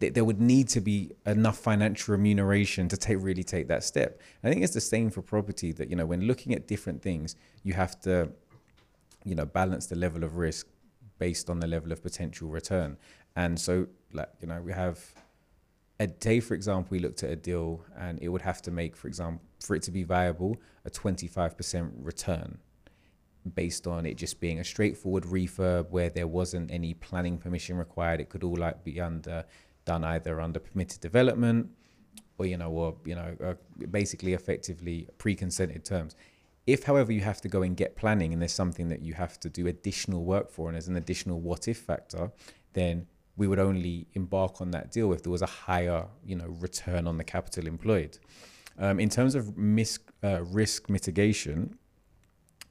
[0.00, 4.20] th- there would need to be enough financial remuneration to take really take that step.
[4.42, 7.36] I think it's the same for property that you know when looking at different things,
[7.62, 8.30] you have to
[9.24, 10.66] you know balance the level of risk
[11.18, 12.96] based on the level of potential return.
[13.36, 14.98] And so like you know we have
[16.00, 18.96] a day for example we looked at a deal and it would have to make
[18.96, 22.58] for example for it to be viable a 25% return
[23.54, 28.20] based on it just being a straightforward refurb where there wasn't any planning permission required.
[28.20, 29.44] It could all like be under
[29.84, 31.70] done either under permitted development
[32.36, 33.54] or you know or you know uh,
[33.90, 36.14] basically effectively pre-consented terms.
[36.66, 39.40] If, however, you have to go and get planning and there's something that you have
[39.40, 42.30] to do additional work for and there's an additional what if factor,
[42.74, 43.06] then
[43.38, 47.06] we would only embark on that deal if there was a higher, you know, return
[47.06, 48.18] on the capital employed.
[48.78, 51.78] Um, in terms of mis- uh, risk mitigation,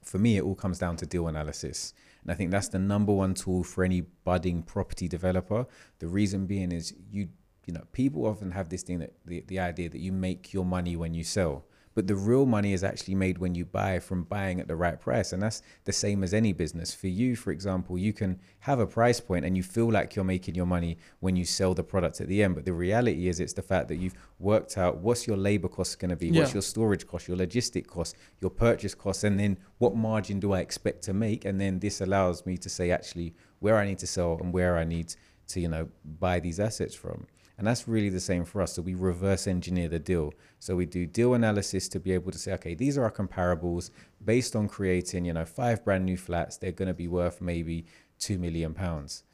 [0.08, 1.92] for me, it all comes down to deal analysis.
[2.22, 5.66] And I think that's the number one tool for any budding property developer.
[5.98, 7.28] The reason being is you,
[7.66, 10.64] you know, people often have this thing that the, the idea that you make your
[10.64, 11.64] money when you sell.
[11.98, 15.00] But the real money is actually made when you buy from buying at the right
[15.00, 15.32] price.
[15.32, 16.94] And that's the same as any business.
[16.94, 20.24] For you, for example, you can have a price point and you feel like you're
[20.24, 22.54] making your money when you sell the product at the end.
[22.54, 25.98] But the reality is, it's the fact that you've worked out what's your labor cost
[25.98, 29.58] going to be, what's your storage cost, your logistic cost, your purchase cost, and then
[29.78, 31.46] what margin do I expect to make?
[31.46, 34.78] And then this allows me to say actually where I need to sell and where
[34.78, 35.16] I need
[35.48, 35.88] to, you know,
[36.20, 37.26] buy these assets from.
[37.58, 38.74] And that's really the same for us.
[38.74, 40.32] So we reverse engineer the deal.
[40.60, 43.90] So we do deal analysis to be able to say, okay, these are our comparables
[44.24, 46.56] based on creating, you know, five brand new flats.
[46.56, 47.86] They're going to be worth maybe
[48.20, 49.24] two million pounds.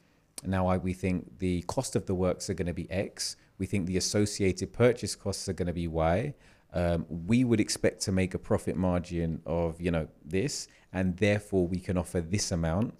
[0.43, 3.37] Now I, we think the cost of the works are going to be X.
[3.59, 6.33] We think the associated purchase costs are going to be Y.
[6.73, 11.67] Um, we would expect to make a profit margin of you know this, and therefore
[11.67, 12.95] we can offer this amount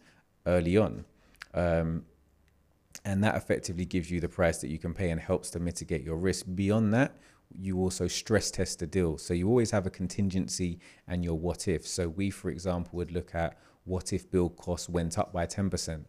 [0.45, 1.03] early on.
[1.53, 2.05] Um,
[3.05, 6.03] and that effectively gives you the price that you can pay and helps to mitigate
[6.03, 6.47] your risk.
[6.55, 7.15] Beyond that,
[7.51, 9.19] you also stress test the deal.
[9.19, 11.87] So you always have a contingency and your what if.
[11.87, 16.05] So we, for example, would look at what if build costs went up by 10%?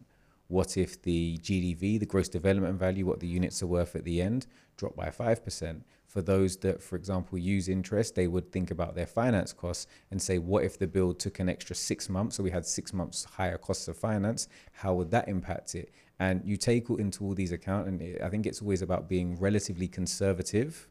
[0.47, 4.21] What if the GDV, the gross development value, what the units are worth at the
[4.21, 5.81] end, dropped by 5%?
[6.07, 10.21] For those that, for example, use interest, they would think about their finance costs and
[10.21, 12.37] say, what if the bill took an extra six months?
[12.37, 14.47] So we had six months higher costs of finance.
[14.71, 15.91] How would that impact it?
[16.19, 19.09] And you take all into all these account, and it, I think it's always about
[19.09, 20.87] being relatively conservative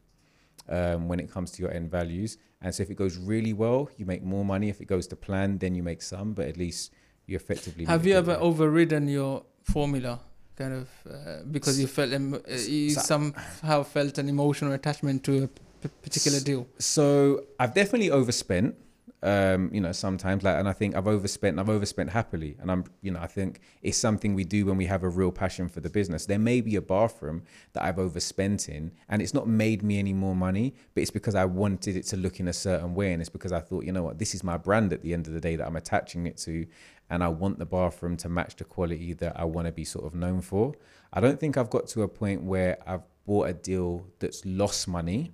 [0.69, 2.37] um, when it comes to your end values.
[2.61, 4.69] And so if it goes really well, you make more money.
[4.69, 6.93] If it goes to plan, then you make some, but at least
[7.25, 7.85] you effectively.
[7.85, 10.19] Have you ever overridden your formula,
[10.57, 15.23] kind of, uh, because you felt em- uh, you so- somehow felt an emotional attachment
[15.23, 16.67] to a p- particular deal?
[16.79, 18.75] So I've definitely overspent.
[19.23, 21.53] Um, you know, sometimes like, and I think I've overspent.
[21.53, 24.77] and I've overspent happily, and I'm, you know, I think it's something we do when
[24.77, 26.27] we have a real passion for the business.
[26.27, 27.41] There may be a bathroom
[27.73, 31.33] that I've overspent in, and it's not made me any more money, but it's because
[31.33, 33.91] I wanted it to look in a certain way, and it's because I thought, you
[33.91, 36.27] know what, this is my brand at the end of the day that I'm attaching
[36.27, 36.67] it to,
[37.09, 40.05] and I want the bathroom to match the quality that I want to be sort
[40.05, 40.73] of known for.
[41.13, 44.87] I don't think I've got to a point where I've bought a deal that's lost
[44.87, 45.31] money.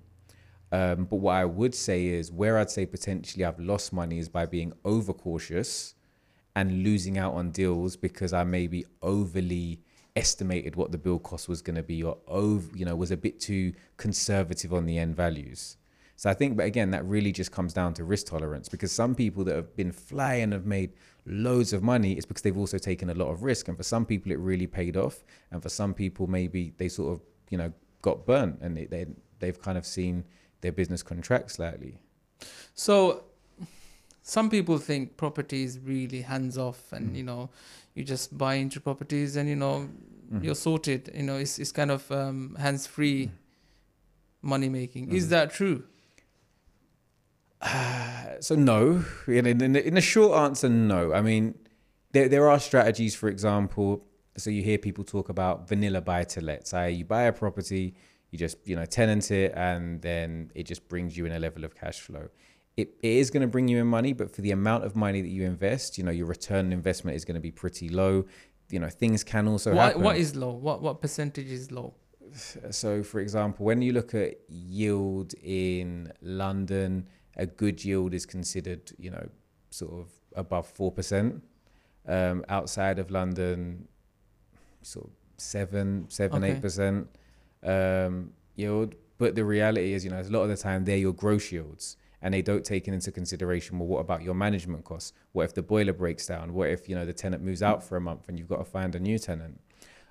[0.72, 4.28] Um, but what I would say is where I'd say potentially I've lost money is
[4.28, 5.94] by being overcautious
[6.56, 9.80] and losing out on deals because I maybe overly
[10.16, 13.16] estimated what the bill cost was going to be or over, you know, was a
[13.16, 15.76] bit too conservative on the end values.
[16.16, 19.14] So I think, but again, that really just comes down to risk tolerance because some
[19.14, 20.92] people that have been flying have made
[21.26, 23.68] loads of money is because they've also taken a lot of risk.
[23.68, 25.24] And for some people, it really paid off.
[25.50, 29.06] And for some people, maybe they sort of, you know, got burnt and they, they,
[29.38, 30.24] they've kind of seen
[30.60, 31.98] their business contract slightly.
[32.74, 33.24] So,
[34.22, 37.16] some people think property is really hands off, and Mm.
[37.16, 37.50] you know,
[37.94, 39.88] you just buy into properties, and you know,
[40.32, 40.42] Mhm.
[40.42, 41.10] you're sorted.
[41.14, 43.30] You know, it's it's kind of um, hands free
[44.40, 45.12] money making.
[45.12, 45.84] Is that true?
[48.40, 51.12] So no, in, in, in a short answer, no.
[51.12, 51.54] I mean,
[52.12, 53.14] there there are strategies.
[53.14, 54.04] For example,
[54.36, 56.68] so you hear people talk about vanilla buy to let.
[56.68, 57.94] So you buy a property,
[58.30, 61.64] you just you know tenant it, and then it just brings you in a level
[61.64, 62.28] of cash flow.
[62.76, 65.22] It, it is going to bring you in money, but for the amount of money
[65.22, 68.24] that you invest, you know your return on investment is going to be pretty low.
[68.70, 70.02] You know things can also what happen.
[70.02, 70.52] what is low?
[70.52, 71.94] What what percentage is low?
[72.70, 78.92] So, for example, when you look at yield in London, a good yield is considered,
[78.98, 79.28] you know,
[79.70, 81.42] sort of above four percent.
[82.06, 83.88] Um, outside of London,
[84.82, 87.08] sort of seven, seven, eight percent
[87.62, 88.94] um, yield.
[89.16, 91.96] But the reality is, you know, a lot of the time they're your gross yields,
[92.20, 93.78] and they don't take into consideration.
[93.78, 95.14] Well, what about your management costs?
[95.32, 96.52] What if the boiler breaks down?
[96.52, 98.64] What if you know the tenant moves out for a month and you've got to
[98.64, 99.60] find a new tenant?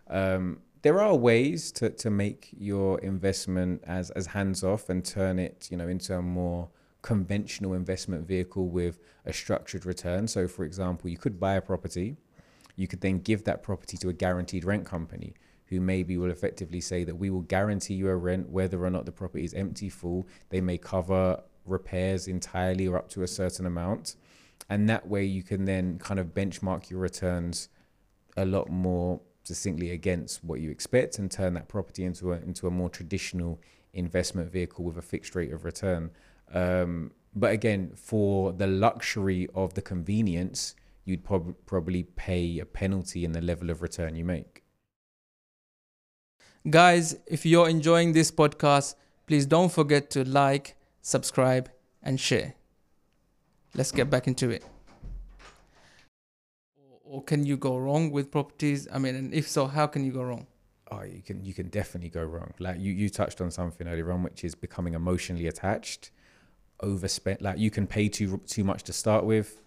[0.07, 5.39] Um, there are ways to, to make your investment as, as hands off and turn
[5.39, 6.69] it, you know, into a more
[7.03, 10.27] conventional investment vehicle with a structured return.
[10.27, 12.17] So, for example, you could buy a property,
[12.75, 15.35] you could then give that property to a guaranteed rent company
[15.67, 19.05] who maybe will effectively say that we will guarantee you a rent whether or not
[19.05, 20.27] the property is empty full.
[20.49, 24.15] They may cover repairs entirely or up to a certain amount.
[24.69, 27.69] And that way you can then kind of benchmark your returns
[28.35, 32.65] a lot more succinctly against what you expect and turn that property into a into
[32.65, 33.59] a more traditional
[33.93, 36.09] investment vehicle with a fixed rate of return.
[36.51, 40.75] Um, but again, for the luxury of the convenience,
[41.05, 44.63] you'd prob- probably pay a penalty in the level of return you make.
[46.69, 48.95] Guys, if you're enjoying this podcast,
[49.27, 51.69] please don't forget to like, subscribe,
[52.01, 52.53] and share.
[53.75, 54.63] Let's get back into it.
[56.77, 58.87] Or- Or can you go wrong with properties?
[58.91, 60.47] I mean, and if so, how can you go wrong?
[60.91, 62.53] Oh, you can you can definitely go wrong.
[62.59, 66.11] Like you you touched on something earlier on, which is becoming emotionally attached.
[66.83, 67.41] Overspend.
[67.41, 69.61] Like you can pay too too much to start with.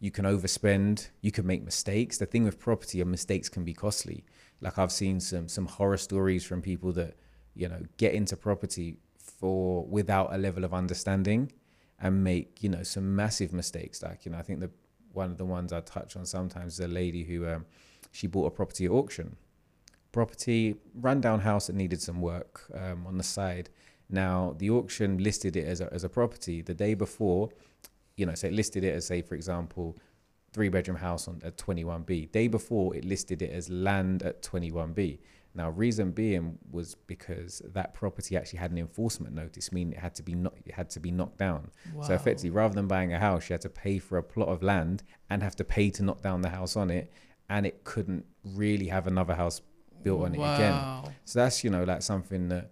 [0.00, 1.08] You can overspend.
[1.20, 2.18] You can make mistakes.
[2.18, 4.24] The thing with property, and mistakes can be costly.
[4.60, 7.16] Like I've seen some some horror stories from people that
[7.54, 11.52] you know get into property for without a level of understanding
[12.00, 14.02] and make you know some massive mistakes.
[14.02, 14.70] Like you know, I think the
[15.12, 17.66] one of the ones I touch on sometimes is a lady who um,
[18.10, 19.36] she bought a property at auction.
[20.10, 23.70] Property rundown house that needed some work um, on the side.
[24.12, 27.48] Now the auction listed it as a, as a property the day before,
[28.16, 29.96] you know, so it listed it as say for example,
[30.52, 32.30] three bedroom house on at 21B.
[32.30, 35.18] Day before it listed it as land at 21B.
[35.54, 40.14] Now, reason being was because that property actually had an enforcement notice, meaning it had
[40.14, 41.70] to be not, it had to be knocked down.
[41.94, 42.04] Wow.
[42.04, 44.62] So effectively, rather than buying a house, you had to pay for a plot of
[44.62, 47.12] land and have to pay to knock down the house on it,
[47.50, 49.60] and it couldn't really have another house
[50.02, 50.72] built on it again.
[51.26, 52.70] So that's you know like something that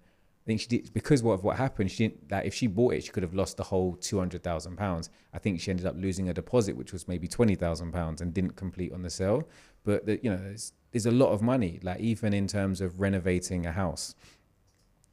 [0.50, 1.90] think she did because what what happened.
[1.92, 4.42] She didn't that if she bought it, she could have lost the whole two hundred
[4.42, 5.08] thousand pounds.
[5.32, 8.34] I think she ended up losing a deposit, which was maybe twenty thousand pounds, and
[8.34, 9.48] didn't complete on the sale.
[9.84, 11.78] But the, you know, there's, there's a lot of money.
[11.82, 14.16] Like even in terms of renovating a house,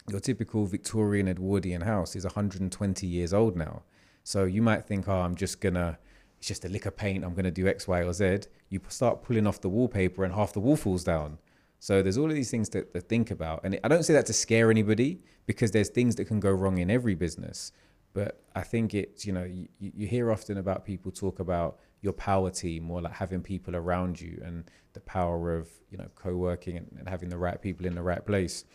[0.10, 3.84] your typical Victorian Edwardian house is 120 years old now.
[4.24, 6.00] So you might think, oh, I'm just gonna,
[6.40, 7.24] it's just a lick of paint.
[7.24, 8.40] I'm gonna do X, Y, or Z.
[8.70, 11.38] You start pulling off the wallpaper, and half the wall falls down.
[11.80, 14.26] So there's all of these things to, to think about, and I don't say that
[14.28, 17.72] to scare anybody because there's things that can go wrong in every business.
[18.14, 22.14] But I think it's you know you, you hear often about people talk about your
[22.14, 24.64] power team or like having people around you and
[24.94, 28.26] the power of you know co-working and, and having the right people in the right
[28.26, 28.66] place.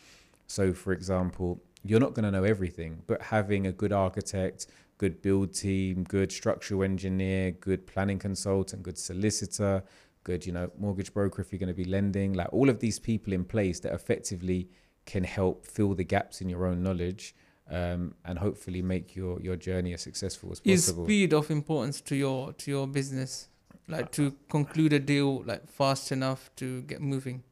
[0.46, 4.66] So for example, you're not going to know everything, but having a good architect,
[4.98, 9.82] good build team, good structural engineer, good planning consultant, good solicitor,
[10.24, 12.98] good you know mortgage broker if you're going to be lending, like all of these
[12.98, 14.68] people in place that effectively
[15.04, 17.34] can help fill the gaps in your own knowledge
[17.70, 21.02] um, and hopefully make your your journey as successful as possible.
[21.02, 23.48] Is speed of importance to your to your business?
[23.88, 27.42] Like to conclude a deal like fast enough to get moving.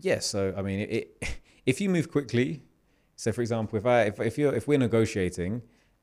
[0.00, 2.62] Yeah, so I mean, it, it, if you move quickly,
[3.16, 5.62] so for example, if I if if you if we're negotiating,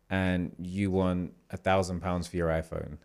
[0.10, 2.97] and you want a thousand pounds for your iPhone,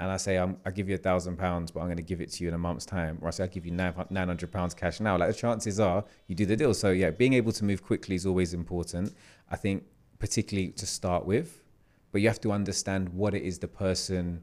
[0.00, 2.22] and I say I'm, I give you a thousand pounds, but I'm going to give
[2.22, 4.50] it to you in a month's time, or I say I give you nine hundred
[4.50, 6.72] pounds cash now, like the chances are you do the deal.
[6.72, 9.14] So yeah, being able to move quickly is always important.
[9.50, 9.84] I think
[10.18, 11.62] particularly to start with,
[12.12, 14.42] but you have to understand what it is the person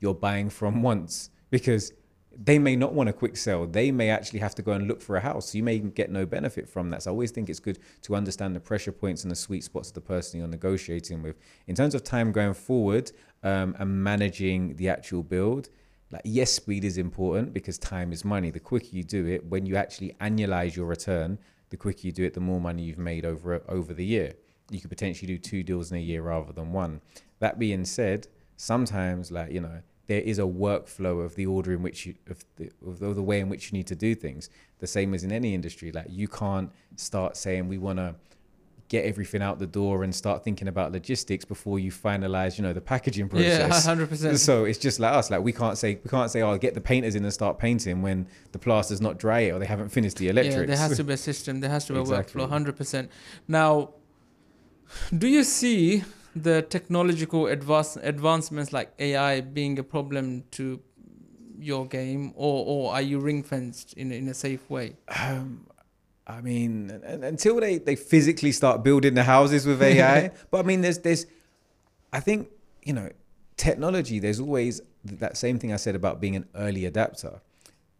[0.00, 1.94] you're buying from wants because
[2.42, 3.66] they may not want a quick sell.
[3.66, 5.54] They may actually have to go and look for a house.
[5.54, 7.02] You may get no benefit from that.
[7.02, 9.88] So I always think it's good to understand the pressure points and the sweet spots
[9.88, 11.36] of the person you're negotiating with.
[11.66, 13.10] In terms of time going forward
[13.42, 15.70] um, and managing the actual build,
[16.10, 18.50] like yes, speed is important because time is money.
[18.50, 21.38] The quicker you do it, when you actually annualize your return,
[21.70, 24.34] the quicker you do it, the more money you've made over over the year.
[24.70, 27.00] You could potentially do two deals in a year rather than one.
[27.38, 28.28] That being said,
[28.60, 32.44] sometimes like you know there is a workflow of the order in which you of
[32.56, 34.50] the, of the, way in which you need to do things
[34.80, 38.14] the same as in any industry like you can't start saying we want to
[38.90, 42.72] get everything out the door and start thinking about logistics before you finalize you know
[42.74, 43.58] the packaging process.
[43.60, 44.38] Yeah, process hundred percent.
[44.40, 46.80] so it's just like us like we can't say we can't say oh get the
[46.92, 50.16] painters in and start painting when the plaster's not dry yet or they haven't finished
[50.18, 51.60] the electrics Yeah, there has to be a system.
[51.60, 52.42] There has to be Exactly.
[52.42, 52.50] a workflow.
[52.50, 53.10] Hundred percent.
[53.48, 53.90] Now,
[55.16, 56.02] do you see
[56.34, 60.80] the technological advance advancements like AI being a problem to
[61.60, 64.96] your game, or or are you ring fenced in in a safe way?
[65.24, 65.66] Um,
[66.30, 70.30] I mean, un- un- until they, they physically start building the houses with AI.
[70.50, 71.26] but I mean, there's there's,
[72.12, 72.48] I think
[72.82, 73.10] you know,
[73.56, 74.18] technology.
[74.18, 77.40] There's always that same thing I said about being an early adapter,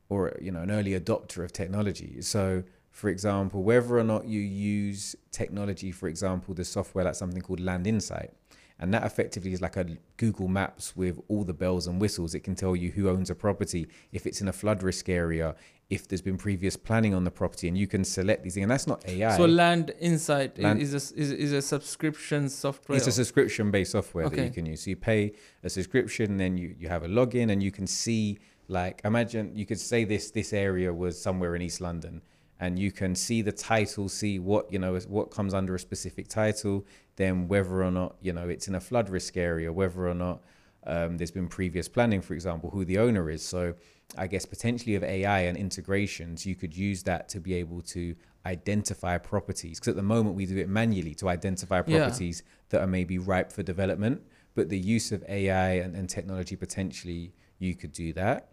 [0.09, 2.21] or you know, an early adopter of technology.
[2.23, 7.43] So, for example, whether or not you use technology, for example, the software like something
[7.43, 8.33] called Land Insight.
[8.81, 12.35] And that effectively is like a Google Maps with all the bells and whistles.
[12.35, 15.55] It can tell you who owns a property, if it's in a flood risk area,
[15.91, 18.65] if there's been previous planning on the property, and you can select these things.
[18.65, 19.37] And that's not AI.
[19.37, 22.97] So Land Insight Land- is a, is, is a subscription software.
[22.97, 24.85] it's a subscription based software that you can use.
[24.85, 25.33] So you pay
[25.63, 28.39] a subscription, then you, you have a login, and you can see
[28.69, 32.23] like imagine you could say this this area was somewhere in East London,
[32.61, 36.29] and you can see the title, see what you know what comes under a specific
[36.29, 36.87] title,
[37.17, 40.43] then whether or not you know it's in a flood risk area, whether or not
[40.87, 43.45] um, there's been previous planning, for example, who the owner is.
[43.45, 43.75] So
[44.17, 48.15] I guess potentially of AI and integrations, you could use that to be able to
[48.47, 49.79] identify properties.
[49.79, 51.99] Because at the moment we do it manually to identify Yeah.
[51.99, 54.23] properties that are maybe ripe for development.
[54.55, 58.49] But the use of AI and, and technology potentially you could do that.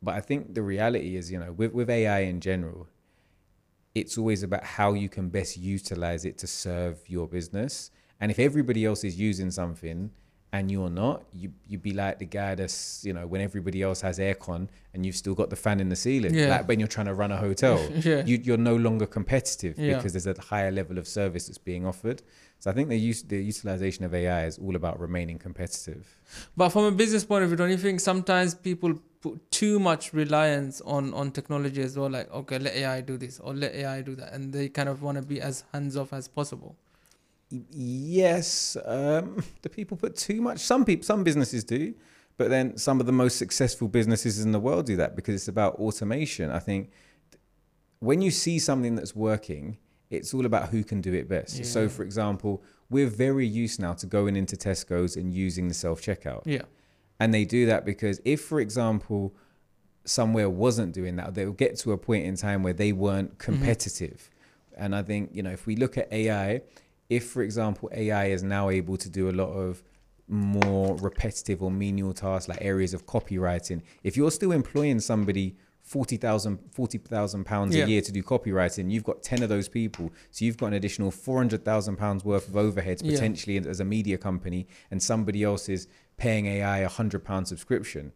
[0.00, 2.88] But I think the reality is, you know, with, with AI in general,
[4.00, 7.90] it's always about how you can best utilize it to serve your business.
[8.20, 10.10] And if everybody else is using something
[10.52, 14.00] and you're not, you you'd be like the guy that's you know when everybody else
[14.00, 16.34] has aircon and you've still got the fan in the ceiling.
[16.34, 16.48] Yeah.
[16.48, 17.76] Like when you're trying to run a hotel,
[18.08, 18.24] Yeah.
[18.24, 19.96] you, you're no longer competitive Yeah.
[19.96, 22.22] because there's a higher level of service that's being offered.
[22.60, 26.02] So I think the use the utilization of AI is all about remaining competitive.
[26.56, 30.12] But from a business point of view, don't you think sometimes people put too much
[30.12, 32.10] reliance on on technology as well?
[32.10, 35.02] Like, okay, let AI do this or let AI do that, and they kind of
[35.02, 36.76] want to be as hands off as possible.
[37.50, 40.58] Yes, um, the people put too much.
[40.60, 41.94] Some people, some businesses do,
[42.36, 45.48] but then some of the most successful businesses in the world do that because it's
[45.48, 46.50] about automation.
[46.50, 46.90] I think
[48.00, 49.78] when you see something that's working,
[50.10, 51.64] it's all about who can do it best.
[51.64, 56.00] So, for example, we're very used now to going into Tesco's and using the self
[56.00, 56.42] checkout.
[56.46, 56.62] Yeah,
[57.20, 59.34] And they do that because if, for example,
[60.04, 63.52] somewhere wasn't doing that, they'll get to a point in time where they weren't mm-hmm.
[63.52, 64.30] competitive.
[64.76, 66.62] And I think, you know, if we look at AI,
[67.08, 69.82] if, for example, AI is now able to do a lot of
[70.28, 76.58] more repetitive or menial tasks like areas of copywriting, if you're still employing somebody 40,000
[76.70, 77.84] 40,000 pounds Yeah.
[77.84, 80.12] a year to do copywriting, you've got 10 of those people.
[80.30, 83.12] So you've got an additional 400,000 pounds worth of overheads Yeah.
[83.12, 85.88] potentially as a media company and somebody else is
[86.18, 88.12] paying AI a 100 pound subscription.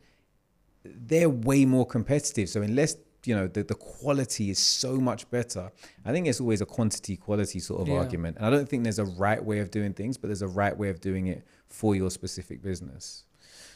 [0.84, 2.48] They're way more competitive.
[2.50, 5.70] So unless you know the, the quality is so much better
[6.04, 7.98] i think it's always a quantity quality sort of Yeah.
[8.00, 10.48] argument and i don't think there's a right way of doing things but there's a
[10.48, 13.22] right way of doing it for your specific business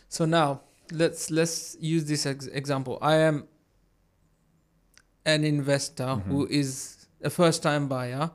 [0.08, 2.98] So now let's let's use this ex- example.
[3.00, 3.46] I am
[5.24, 6.30] an investor Mm-hmm.
[6.30, 8.30] who is a first time buyer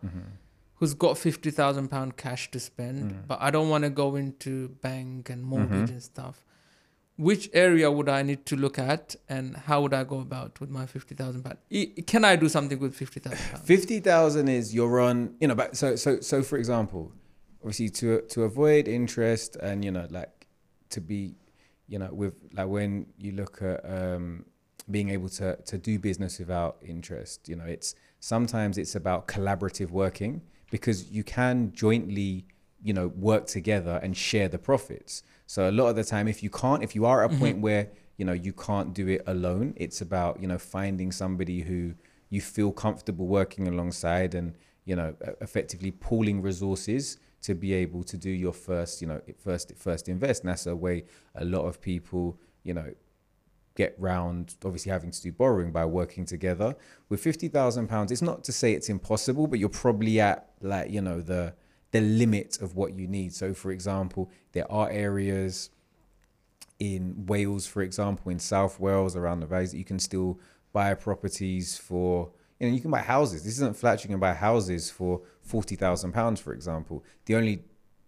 [0.81, 3.27] who's got fifty thousand pound cash to spend, Mm.
[3.27, 5.93] but I don't want to go into bank and mortgage Mm-hmm.
[5.93, 6.43] and stuff.
[7.17, 10.71] Which area would I need to look at, and how would I go about with
[10.71, 11.59] my fifty thousand pound?
[12.07, 13.65] Can I do something with fifty thousand pounds?
[13.67, 17.11] Fifty thousand is you're on, you know, but so so so for example,
[17.61, 20.47] obviously to to avoid interest and you know like
[20.89, 21.35] to be,
[21.87, 24.45] you know, with like when you look at um,
[24.89, 29.91] being able to to do business without interest, you know, it's sometimes it's about collaborative
[29.91, 32.47] working because you can jointly,
[32.81, 35.21] you know, work together and share the profits.
[35.45, 37.43] So a lot of the time, if you can't, if you are at a mm-hmm.
[37.43, 41.61] point where you know you can't do it alone, it's about you know finding somebody
[41.61, 41.93] who
[42.29, 44.55] you feel comfortable working alongside and
[44.85, 49.73] you know effectively pooling resources to be able to do your first you know first
[49.75, 51.03] first invest and that's a way
[51.35, 52.93] a lot of people you know
[53.75, 56.75] get round obviously having to do borrowing by working together
[57.07, 61.01] with 50,000 pounds it's not to say it's impossible but you're probably at like you
[61.01, 61.53] know the
[61.91, 65.69] the limit of what you need so for example there are areas
[66.81, 70.39] in Wales, for example, in South Wales, around the valleys, that you can still
[70.73, 73.43] buy properties for, you know, you can buy houses.
[73.43, 77.03] This isn't flat, you can buy houses for £40,000, for example.
[77.25, 77.65] The only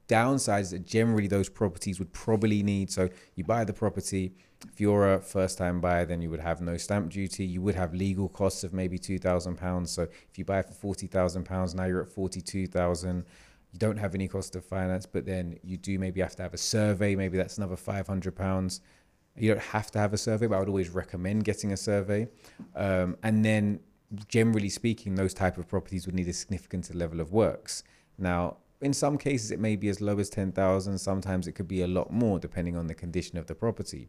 [0.07, 4.33] downside is that generally those properties would probably need, so you buy the property,
[4.71, 7.45] if you're a first time buyer, then you would have no stamp duty.
[7.45, 9.87] You would have legal costs of maybe £2,000.
[9.89, 13.25] So if you buy for £40,000, now you're at 42000
[13.73, 16.53] you don't have any cost of finance, but then you do maybe have to have
[16.53, 17.15] a survey.
[17.15, 18.81] Maybe that's another five hundred pounds.
[19.35, 22.27] You don't have to have a survey, but I would always recommend getting a survey.
[22.75, 23.79] Um, and then,
[24.27, 27.83] generally speaking, those type of properties would need a significant level of works.
[28.19, 30.97] Now, in some cases, it may be as low as ten thousand.
[30.97, 34.07] Sometimes it could be a lot more, depending on the condition of the property.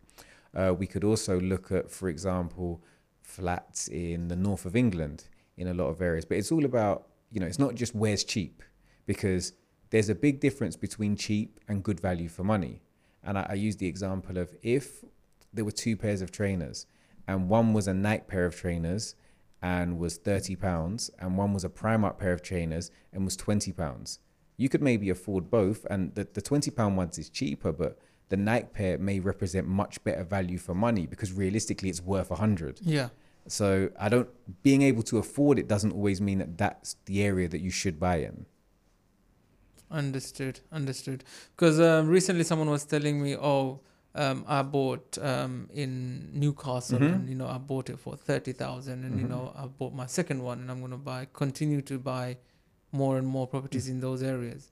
[0.54, 2.82] Uh, we could also look at, for example,
[3.22, 6.24] flats in the north of England in a lot of areas.
[6.24, 8.62] But it's all about, you know, it's not just where's cheap
[9.06, 9.52] because
[9.90, 12.82] there's a big difference between cheap and good value for money.
[13.22, 15.04] And I, I use the example of if
[15.52, 16.86] there were two pairs of trainers
[17.26, 19.14] and one was a Nike pair of trainers
[19.62, 23.72] and was 30 pounds and one was a Primark pair of trainers and was 20
[23.72, 24.18] pounds.
[24.56, 27.98] You could maybe afford both and the, the 20 pound ones is cheaper, but
[28.28, 32.36] the Nike pair may represent much better value for money because realistically it's worth a
[32.36, 32.80] hundred.
[32.82, 33.08] Yeah.
[33.46, 34.28] So I don't
[34.62, 37.98] being able to afford it doesn't always mean that that's the area that you should
[38.00, 38.46] buy in.
[39.90, 41.24] Understood, understood.
[41.54, 43.80] Because um, recently someone was telling me, oh,
[44.16, 47.14] um, I bought um, in Newcastle, Mhm.
[47.14, 49.28] and you know I bought it for thirty thousand, and you Mhm.
[49.28, 52.38] know I bought my second one, and I'm gonna buy, continue to buy
[52.94, 54.70] more and more properties in those areas.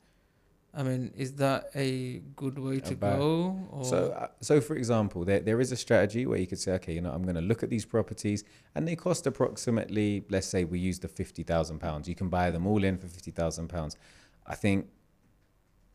[0.74, 3.68] I mean, is that a good way to buy- go?
[3.70, 6.72] Or So, uh, so for example, there, there is a strategy where you could say,
[6.78, 8.42] okay, you know, I'm going to look at these properties,
[8.74, 12.08] and they cost approximately, let's say, we use the fifty thousand pounds.
[12.08, 13.96] You can buy them all in for fifty thousand pounds.
[14.46, 14.86] I think,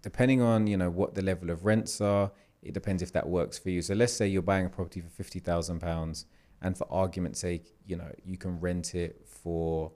[0.01, 3.57] depending on you know what the level of rents are, it depends if that works
[3.57, 3.81] for you.
[3.81, 6.25] So, let's say you're buying a property for fifty thousand pounds,
[6.61, 9.91] and for argument's sake, you know, you can rent it for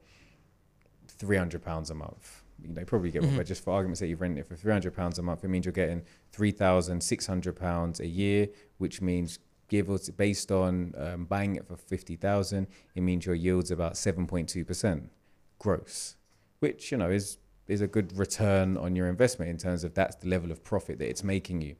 [1.21, 2.43] three hundred pounds a month.
[2.63, 3.37] you know, probably get Mhm.
[3.37, 5.43] but just for argument's sake, you've rented it for three hundred pounds a month.
[5.43, 10.09] It means you're getting three thousand six hundred pounds a year, which means give us
[10.09, 14.47] based on um, buying it for fifty thousand, it means your yield's about seven point
[14.49, 15.09] two percent
[15.57, 16.15] gross,
[16.59, 20.15] which you know is is a good return on your investment in terms of that's
[20.17, 21.75] the level of profit that it's making you.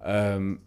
[0.00, 0.60] Um,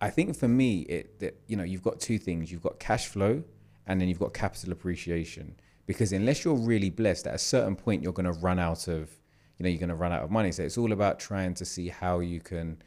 [0.00, 3.06] I think for me, it that you know you've got two things: you've got cash
[3.08, 3.42] flow,
[3.86, 5.56] and then you've got capital appreciation.
[5.86, 9.10] Because unless you're really blessed, at a certain point you're going to run out of,
[9.58, 10.52] you know, you're going to run out of money.
[10.52, 12.80] So it's all about trying to see how you can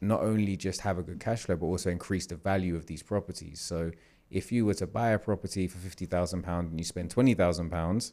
[0.00, 3.02] not only just have a good cash flow, but also increase the value of these
[3.02, 3.60] properties.
[3.60, 3.92] So
[4.30, 7.34] if you were to buy a property for fifty thousand pounds and you spend twenty
[7.34, 8.12] thousand pounds,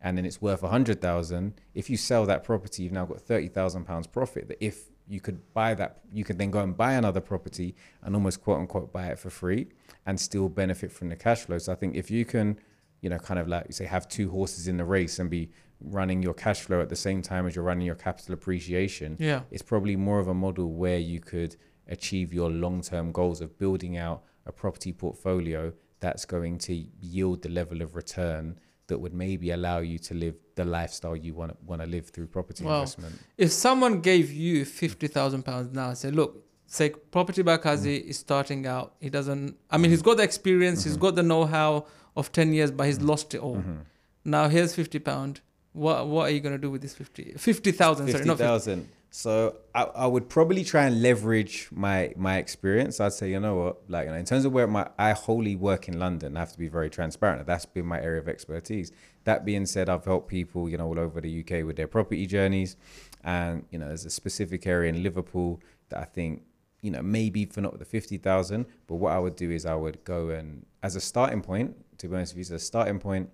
[0.00, 3.20] and then it's worth a hundred thousand, if you sell that property, you've now got
[3.20, 4.48] thirty thousand pounds profit.
[4.48, 8.14] That if you could buy that, you could then go and buy another property and
[8.14, 9.68] almost quote unquote buy it for free
[10.06, 11.58] and still benefit from the cash flow.
[11.58, 12.58] So I think if you can,
[13.02, 15.50] you know, kind of like you say, have two horses in the race and be
[15.80, 19.42] running your cash flow at the same time as you're running your capital appreciation, Yeah.
[19.50, 21.56] it's probably more of a model where you could
[21.88, 27.48] achieve your long-term goals of building out a property portfolio that's going to yield the
[27.48, 31.80] level of return that would maybe allow you to live the lifestyle you want want
[31.82, 32.80] to live through property Wow.
[32.80, 33.14] investment.
[33.38, 38.02] If someone gave you fifty thousand pounds now and said, "Look, say Property by Kazy
[38.02, 38.08] mm.
[38.08, 38.94] is starting out.
[39.00, 39.56] He doesn't.
[39.70, 40.06] I mean, he's mm.
[40.06, 40.84] got the experience.
[40.84, 41.02] He's mm-hmm.
[41.02, 43.08] got the know-how of ten years, but he's mm-hmm.
[43.08, 43.56] lost it all.
[43.56, 43.80] Mhm.
[44.24, 45.40] Now here's fifty pound.
[45.72, 47.34] What what are you gonna do with this fifty?
[47.36, 48.06] Fifty thousand.
[48.06, 48.48] Sorry, Fifty not 50.
[48.48, 48.88] thousand.
[49.14, 52.98] So I, I would probably try and leverage my my experience.
[53.00, 55.54] I'd say, you know what, like you know, in terms of where my I wholly
[55.54, 57.46] work in London, I have to be very transparent.
[57.46, 58.90] That's been my area of expertise.
[59.24, 62.26] That being said, I've helped people, you know, all over the UK with their property
[62.26, 62.76] journeys,
[63.22, 65.60] and you know, there's a specific area in Liverpool
[65.90, 66.42] that I think,
[66.82, 69.74] you know, maybe for not the fifty thousand, but what I would do is I
[69.74, 72.98] would go and as a starting point, to be honest with you, as a starting
[72.98, 73.30] point,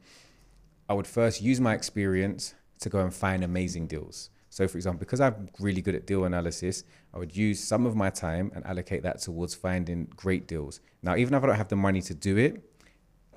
[0.88, 4.30] I would first use my experience to go and find amazing deals.
[4.50, 7.94] So, for example, because I'm really good at deal analysis, I would use some of
[7.94, 10.80] my time and allocate that towards finding great deals.
[11.02, 12.67] Now, even if I don't have the money to do it,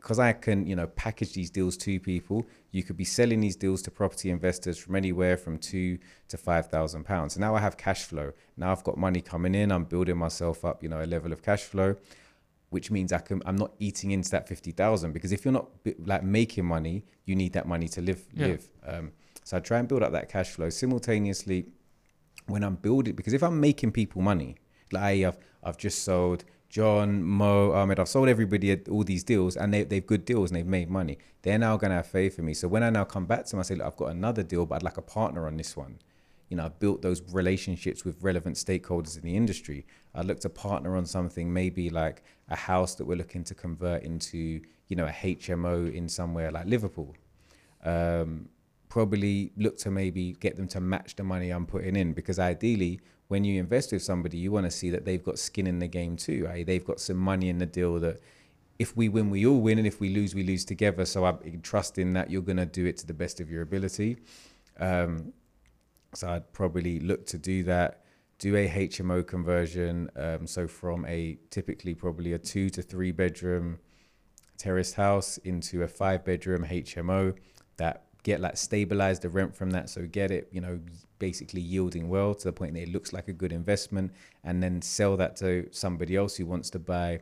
[0.02, 3.56] because I can, you know, package these deals to people, you could be selling these
[3.56, 6.00] deals to property investors from anywhere from two
[6.30, 7.36] to five thousand pounds.
[7.36, 8.34] So now I have cash flow.
[8.58, 9.72] Now I've got money coming in.
[9.72, 11.96] I'm building myself up, you know, a level of cash flow,
[12.72, 13.44] which means I can.
[13.46, 15.70] I'm not eating into that fifty thousand because if you're not
[16.06, 18.26] like making money, you need that money to live.
[18.34, 18.48] Yeah.
[18.48, 18.70] Live.
[18.86, 19.12] Um,
[19.44, 21.68] so I try and build up that cash flow simultaneously
[22.48, 24.56] when I'm building because if I'm making people money,
[24.92, 29.74] like I've I've just sold John, Mo, Ahmed, I've sold everybody all these deals and
[29.74, 31.18] they they've good deals and they've made money.
[31.42, 32.54] They're now gonna have faith in me.
[32.54, 34.66] So when I now come back to them, I say, look, I've got another deal,
[34.66, 36.00] but I'd like a partner on this one.
[36.48, 39.86] You know, I've built those relationships with relevant stakeholders in the industry.
[40.16, 44.04] I'd look to partner on something, maybe like a house that we're looking to convert
[44.04, 47.16] into, you know, a HMO in somewhere like Liverpool.
[47.84, 48.48] Um,
[48.92, 53.00] probably look to maybe get them to match the money I'm putting in because ideally
[53.30, 55.88] when you invest with somebody you want to see that they've got skin in the
[55.88, 56.66] game too right?
[56.66, 58.20] they've got some money in the deal that
[58.80, 61.06] if we win we all win and if we lose we lose together.
[61.06, 64.18] So I'm trusting that you're going to do it to the best of your ability.
[64.80, 65.34] Um,
[66.14, 68.04] so I'd probably look to do that
[68.40, 73.80] do a HMO conversion um, so from a typically probably a two to three bedroom
[74.58, 77.36] terraced house into a five bedroom HMO
[77.78, 80.80] that get like stabilize the rent from that so get it you know
[81.20, 84.12] basically yielding well to the point that it looks like a good investment
[84.44, 87.20] and then sell that to somebody else who wants to buy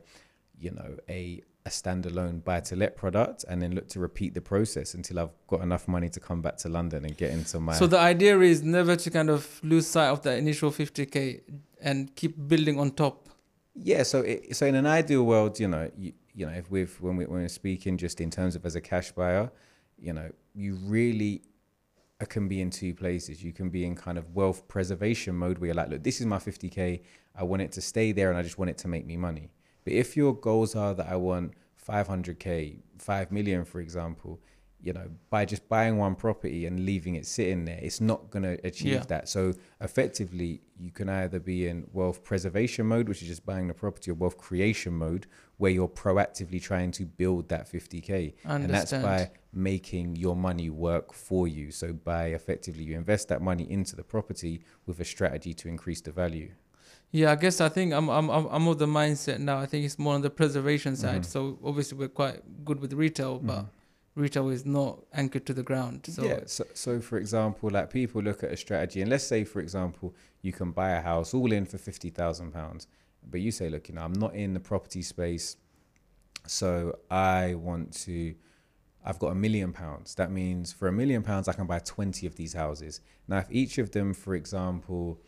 [0.58, 4.40] you know a a standalone buy to let product and then look to repeat the
[4.40, 7.74] process until I've got enough money to come back to London and get into my
[7.74, 11.42] So the idea is never to kind of lose sight of that initial fifty k
[11.82, 13.28] and keep building on top.
[13.74, 16.94] Yeah, so it, so in an ideal world, you know, you, you know, if we've
[17.00, 19.50] when we when we're speaking just in terms of as a cash buyer,
[20.00, 21.42] you know, you really
[22.28, 23.42] can be in two places.
[23.42, 26.26] You can be in kind of wealth preservation mode where you're like, look, this is
[26.26, 27.00] my 50k.
[27.34, 29.50] I want it to stay there, and I just want it to make me money.
[29.84, 31.52] But if your goals are that I want
[31.88, 34.40] 500k, 5 million, for example,
[34.82, 38.42] you know, by just buying one property and leaving it sitting there, it's not going
[38.42, 39.04] to achieve Yeah.
[39.08, 39.28] that.
[39.28, 43.74] So effectively, you can either be in wealth preservation mode, which is just buying the
[43.74, 45.26] property, or wealth creation mode,
[45.60, 48.32] where you're proactively trying to build that 50k.
[48.44, 51.70] And that's by making your money work for you.
[51.70, 56.00] So by effectively, you invest that money into the property with a strategy to increase
[56.00, 56.52] the value.
[57.10, 59.58] Yeah, I guess I think I'm I'm I'm I'm of the mindset now.
[59.58, 61.22] I think it's more on the preservation side.
[61.22, 61.26] Mhm.
[61.26, 63.66] So obviously we're quite good with retail, but
[64.14, 66.06] retail is not anchored to the ground.
[66.08, 66.40] So yeah.
[66.46, 70.14] So, so for example, like people look at a strategy, and let's say, for example,
[70.40, 72.86] you can buy a house all in for fifty thousand pounds,
[73.28, 75.56] but you say, look, you know, I'm not in the property space,
[76.46, 78.34] so I want to,
[79.04, 80.14] I've got a million pounds.
[80.14, 83.00] That means for a million pounds, I can buy 20 of these houses.
[83.28, 85.20] Now, if each of them, for example,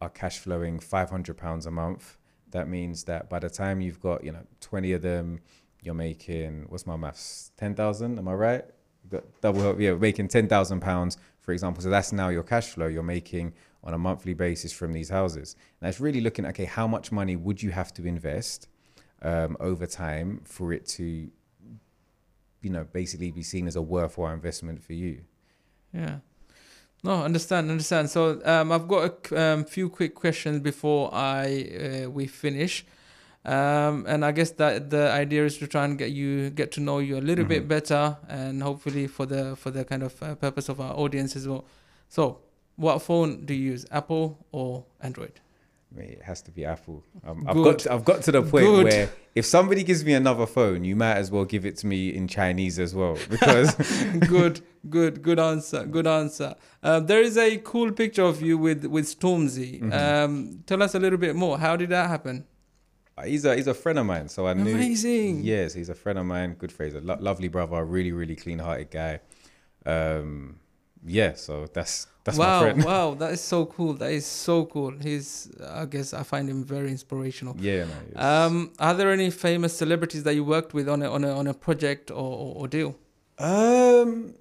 [0.00, 2.18] are cash flowing 500 pounds a month,
[2.50, 5.40] that means that by the time you've got, you know, 20 of them,
[5.80, 7.50] you're making, what's my maths?
[7.56, 8.64] 10,000, am I right?
[9.08, 11.82] Got double, yeah, making 10,000 pounds, for example.
[11.82, 13.54] So that's now your cash flow you're making
[13.84, 15.56] on a monthly basis from these houses.
[15.80, 18.68] Now it's really looking, okay, how much money would you have to invest
[19.22, 21.30] um, over time for it to
[22.62, 25.22] you know basically be seen as a worthwhile investment for you?
[25.92, 26.18] Yeah.
[27.04, 28.10] No understand understand.
[28.10, 32.84] So um, i've got a um, few quick questions before i uh, we finish.
[33.44, 36.80] Um, and i guess that the idea is to try and get you get to
[36.80, 37.66] know you a little mm-hmm.
[37.66, 41.34] bit better and hopefully for the for the kind of uh, purpose of our audience
[41.34, 41.64] as well.
[42.08, 42.38] So
[42.76, 45.40] what phone do you use apple or android
[45.98, 47.02] it has to be Apple.
[47.24, 48.84] Um, I've got to, I've got to the point Good.
[48.84, 52.14] where if somebody gives me another phone, you might as well give it to me
[52.14, 53.74] in Chinese as well because.
[54.20, 55.84] good, good, good answer.
[55.84, 56.54] Good answer.
[56.82, 59.80] Uh, there is a cool picture of you with with Stormzy.
[59.80, 59.92] Mm-hmm.
[59.92, 61.58] Um, tell us a little bit more.
[61.58, 62.44] How did that happen?
[63.16, 64.74] Uh, he's a he's a friend of mine, so I knew.
[64.74, 65.44] Amazing.
[65.44, 66.54] Yes, he's a friend of mine.
[66.54, 66.94] Good phrase.
[66.94, 67.84] Lo- lovely brother.
[67.84, 69.20] Really, really clean-hearted guy.
[69.84, 70.60] Um,
[71.04, 72.84] yeah, so that's that's wow, my friend.
[72.90, 73.94] wow, that is so cool.
[73.94, 74.92] That is so cool.
[75.00, 77.56] He's, I guess, I find him very inspirational.
[77.58, 77.86] Yeah.
[78.14, 81.30] No, um, are there any famous celebrities that you worked with on a on a
[81.30, 82.96] on a project or or, or deal?
[83.38, 84.34] Um,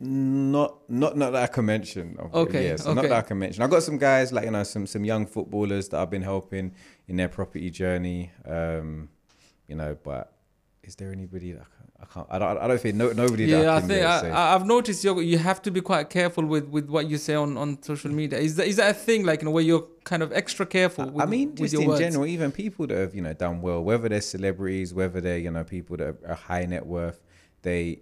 [0.00, 2.16] not not not that I can mention.
[2.32, 2.68] Okay.
[2.68, 2.94] Yeah, so okay.
[2.94, 3.62] not that I can mention.
[3.62, 6.72] I've got some guys like you know some some young footballers that I've been helping
[7.06, 8.32] in their property journey.
[8.44, 9.10] Um,
[9.68, 10.32] you know, but
[10.82, 12.26] is there anybody that I can't.
[12.30, 12.58] I don't.
[12.58, 13.44] I don't think no, nobody.
[13.44, 15.20] Yeah, I think I, have noticed you.
[15.20, 18.38] You have to be quite careful with, with what you say on, on social media.
[18.38, 19.24] Is that is that a thing?
[19.24, 21.10] Like in a way, you're kind of extra careful.
[21.10, 22.00] With, I mean, just in words?
[22.00, 25.50] general, even people that have you know done well, whether they're celebrities, whether they're you
[25.50, 27.20] know people that are high net worth,
[27.62, 28.00] they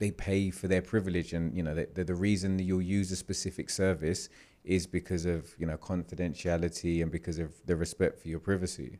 [0.00, 3.16] they pay for their privilege, and you know the, the reason that you'll use a
[3.16, 4.28] specific service
[4.64, 8.98] is because of you know confidentiality and because of the respect for your privacy.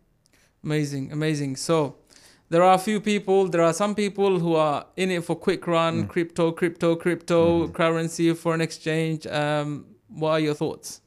[0.63, 1.57] Amazing, amazing.
[1.57, 1.97] So
[2.51, 5.67] there are a few people there are some people who are in it for quick
[5.67, 6.09] run mm.
[6.09, 7.73] crypto crypto crypto mm.
[7.73, 11.01] currency foreign exchange um, what are your thoughts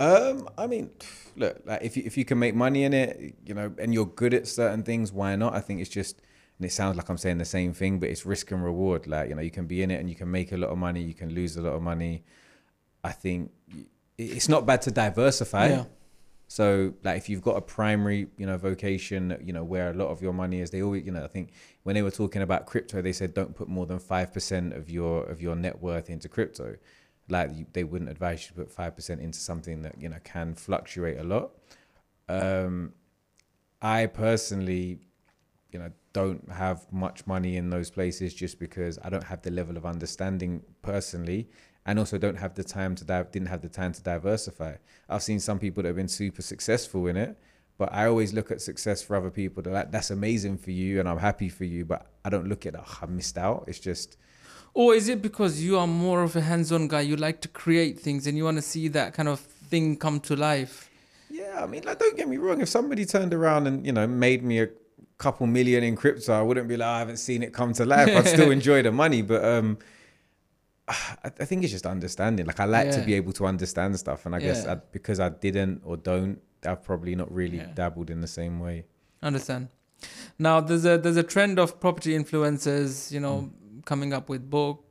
[0.00, 0.90] um, I mean,
[1.36, 4.06] look, like if you if you can make money in it, you know, and you're
[4.06, 5.54] good at certain things, why not?
[5.54, 6.20] I think it's just,
[6.58, 9.06] and it sounds like I'm saying the same thing, but it's risk and reward.
[9.06, 10.78] Like you know, you can be in it and you can make a lot of
[10.78, 12.22] money, you can lose a lot of money.
[13.02, 13.50] I think
[14.16, 15.68] it's not bad to diversify.
[15.68, 15.84] Yeah.
[16.48, 20.08] So like if you've got a primary, you know, vocation, you know, where a lot
[20.08, 22.64] of your money is, they always, you know, I think when they were talking about
[22.64, 26.08] crypto, they said don't put more than five percent of your of your net worth
[26.08, 26.76] into crypto.
[27.28, 30.16] Like you, they wouldn't advise you to put five percent into something that you know
[30.24, 31.50] can fluctuate a lot.
[32.30, 32.94] Um,
[33.82, 35.00] I personally,
[35.70, 39.50] you know, don't have much money in those places just because I don't have the
[39.50, 41.50] level of understanding personally
[41.88, 44.74] and also don't have the time to di- didn't have the time to diversify.
[45.08, 47.34] I've seen some people that have been super successful in it,
[47.78, 51.00] but I always look at success for other people that like, that's amazing for you
[51.00, 53.64] and I'm happy for you, but I don't look at oh, I missed out.
[53.66, 54.18] It's just
[54.74, 57.00] or is it because you are more of a hands-on guy?
[57.00, 60.20] You like to create things and you want to see that kind of thing come
[60.20, 60.90] to life.
[61.30, 62.60] Yeah, I mean, like, don't get me wrong.
[62.60, 64.68] If somebody turned around and you know made me a
[65.16, 67.86] couple million in crypto, I wouldn't be like, oh, I haven't seen it come to
[67.86, 68.08] life.
[68.08, 69.78] I'd still enjoy the money, but um,
[71.24, 72.46] I, think it's just understanding.
[72.46, 73.00] Like I like yeah.
[73.00, 74.46] to be able to understand stuff, and I yeah.
[74.46, 77.72] guess I, because I didn't or don't, I've probably not really yeah.
[77.74, 78.84] dabbled in the same way.
[79.22, 79.68] Understand.
[80.38, 83.84] Now there's a there's a trend of property influencers, you know, mm.
[83.84, 84.84] coming up with books.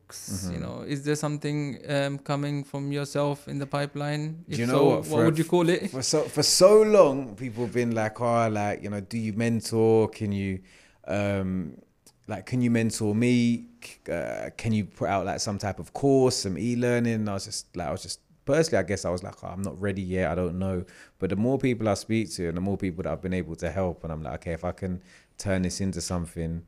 [0.45, 0.53] Mm-hmm.
[0.53, 4.45] You know, is there something um, coming from yourself in the pipeline?
[4.47, 5.07] If do you know so, what?
[5.07, 5.91] what would you call it?
[5.91, 9.33] For so for so long, people have been like, oh, like you know, do you
[9.33, 10.09] mentor?
[10.09, 10.59] Can you?
[11.07, 11.77] Um,
[12.27, 13.67] like can you mentor me?
[14.11, 17.27] Uh, can you put out like some type of course some e-learning?
[17.27, 19.61] I was just like i was just personally i guess i was like oh, i'm
[19.61, 20.31] not ready yet.
[20.31, 20.85] I don't know.
[21.19, 23.55] But the more people i speak to and the more people that i've been able
[23.57, 25.01] to help and i'm like okay if i can
[25.37, 26.67] turn this into something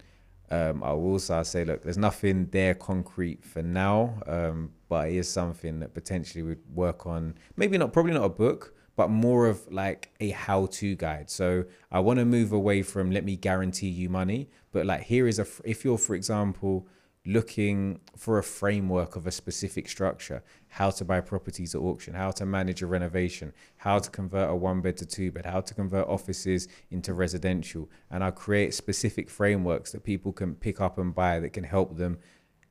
[0.52, 1.14] um, I will.
[1.14, 5.94] Also say, look, there's nothing there concrete for now, um, but it is something that
[5.94, 7.36] potentially would work on.
[7.56, 11.30] Maybe not, probably not a book, but more of like a how to guide.
[11.30, 15.28] So I want to move away from let me guarantee you money, but like here
[15.28, 16.88] is a, if you're, for example,
[17.26, 22.32] looking for a framework of a specific structure, how to buy properties at auction, how
[22.32, 25.74] to manage a renovation, how to convert a one bed to two bed, how to
[25.74, 27.90] convert offices into residential.
[28.10, 31.98] And I'll create specific frameworks that people can pick up and buy that can help
[31.98, 32.20] them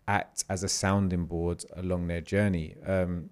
[0.07, 2.77] act as a sounding board along their journey.
[2.87, 3.31] Um,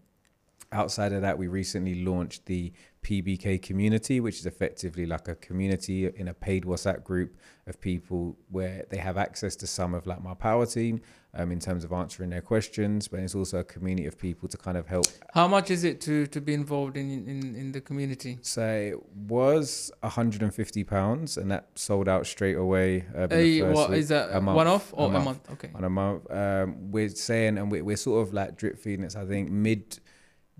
[0.72, 2.72] Outside of that, we recently launched the
[3.06, 7.36] PBK community, which is effectively like a community in a paid WhatsApp group
[7.68, 11.00] of people where they have access to some of like my power team
[11.34, 14.56] um, in terms of answering their questions, but it's also a community of people to
[14.56, 15.06] kind of help.
[15.34, 18.38] How much is it to to be involved in in, in the community?
[18.42, 18.98] So it
[19.28, 23.04] was 150 pounds, and that sold out straight away.
[23.14, 24.00] The A, what week.
[24.00, 24.30] is that?
[24.32, 24.56] A month.
[24.56, 25.24] One off or A a month.
[25.24, 25.50] month?
[25.52, 25.70] Okay.
[25.76, 26.28] on a month.
[26.28, 29.12] Um, we're saying, and we're, we're sort of like drip feeding it.
[29.12, 30.00] So I think mid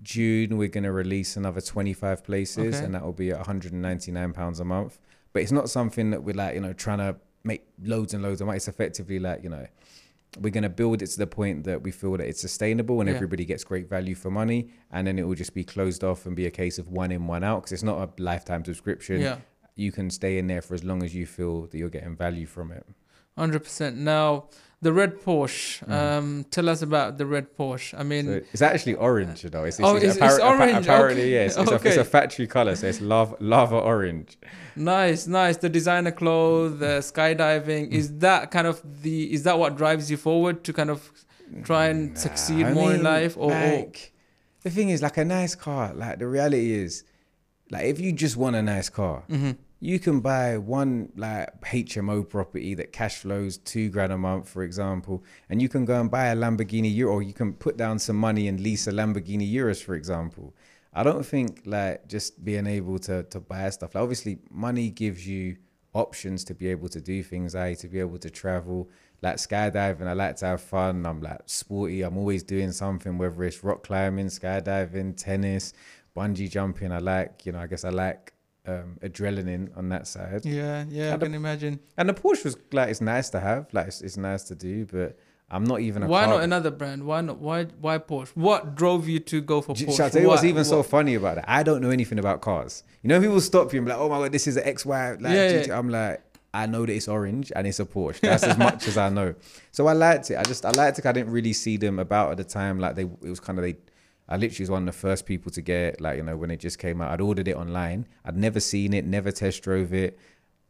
[0.03, 2.85] June we're gonna release another 25 places, Okay.
[2.85, 4.99] and that will be at 199 pounds a month.
[5.33, 8.41] But it's not something that we're like you know trying to make loads and loads
[8.41, 8.57] of money.
[8.57, 9.65] It's effectively like you know
[10.41, 13.15] we're gonna build it to the point that we feel that it's sustainable and Yeah.
[13.15, 16.35] everybody gets great value for money, and then it will just be closed off and
[16.35, 19.21] be a case of one in one out because it's not a lifetime subscription.
[19.21, 19.37] Yeah.
[19.75, 22.45] You can stay in there for as long as you feel that you're getting value
[22.45, 22.85] from it.
[23.37, 23.97] Hundred percent.
[23.97, 24.45] Now,
[24.81, 25.87] the red Porsche.
[25.89, 27.93] Um, tell us about the red Porsche.
[27.99, 28.39] I mean, Mm.
[28.41, 29.63] So it's actually orange, you know.
[29.63, 31.31] It's, it's, Oh, it's, it's- it's orange, Apparently, okay.
[31.31, 31.57] yes.
[31.57, 34.37] It's, a, it's a factory color, so it's lava, lava orange.
[34.75, 35.57] nice, nice.
[35.57, 37.91] The designer clothes, the skydiving.
[37.91, 39.33] Is that kind of the?
[39.33, 41.11] Is that what drives you forward to kind of
[41.63, 43.35] try and succeed I more in life?
[43.37, 43.85] Or, or
[44.63, 45.93] the thing is, like a nice car.
[45.95, 47.03] Like the reality is,
[47.71, 49.51] like if you just want a nice car, Mm-hmm.
[49.79, 54.63] You can buy one like HMO property that cash flows two grand a month, for
[54.63, 57.99] example, and you can go and buy a Lamborghini Urus, or you can put down
[57.99, 60.55] some money and lease a Lamborghini Urus, for example.
[60.93, 63.93] I don't think like just being able to to buy stuff.
[63.93, 65.57] Like obviously, money gives you
[65.93, 67.53] options to be able to do things.
[67.53, 68.89] I to be able to travel.
[69.21, 71.05] Like skydiving, I like to have fun.
[71.05, 72.01] I'm like sporty.
[72.01, 75.73] I'm always doing something, whether it's rock climbing, skydiving, tennis,
[76.15, 76.91] bungee jumping.
[76.91, 78.33] I like, you know, I guess I like
[78.67, 80.41] um, adrenaline on that side.
[80.45, 81.79] yeah, yeah, I And the- can imagine.
[81.97, 84.85] And the Porsche was like it's nice to have, like it's, it's nice to do,
[84.85, 85.17] but
[85.49, 87.03] I'm not even a Why not another brand?
[87.05, 87.37] Why not?
[87.39, 88.31] Why why Porsche?
[88.35, 89.95] What drove you to go for Porsche?
[89.95, 91.45] Shall I tell you what's even so funny about that?
[91.47, 92.83] I don't know anything about cars.
[93.01, 95.21] You know, people stop you and be like, "Oh my god, this is an XY."
[95.21, 95.79] Like, Yeah, yeah.
[95.79, 96.21] I'm like,
[96.53, 98.19] I know that it's orange and it's a Porsche.
[98.19, 99.35] That's as much as I know.
[99.71, 100.37] So I liked it.
[100.37, 101.05] I just I liked it.
[101.05, 102.77] I didn't really see them about at the time.
[102.79, 103.77] Like they, it was kind of they.
[104.29, 106.01] I literally was one of the first people to get it.
[106.01, 108.07] Like you know, when it just came out, I'd ordered it online.
[108.25, 110.19] I'd never seen it, never test drove it,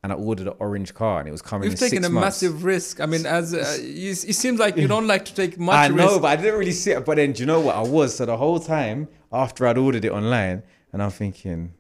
[0.04, 1.70] and I ordered an orange car, and it was coming.
[1.70, 2.42] You've taken a months.
[2.42, 3.02] massive risk.
[3.02, 5.88] I mean, as uh, you, it seems like you don't like to take much I
[5.88, 6.22] know, risk.
[6.22, 7.04] but I didn't really see it.
[7.06, 8.16] But then, do you know what I was?
[8.16, 11.74] So the whole time after I'd ordered it online, and I'm thinking,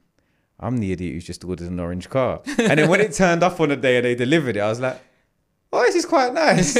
[0.59, 2.41] I'm the idiot who's just ordered an orange car.
[2.57, 4.79] And then when it turned up on the day and they delivered it, I was
[4.79, 4.99] like,
[5.73, 6.73] oh, this is quite nice.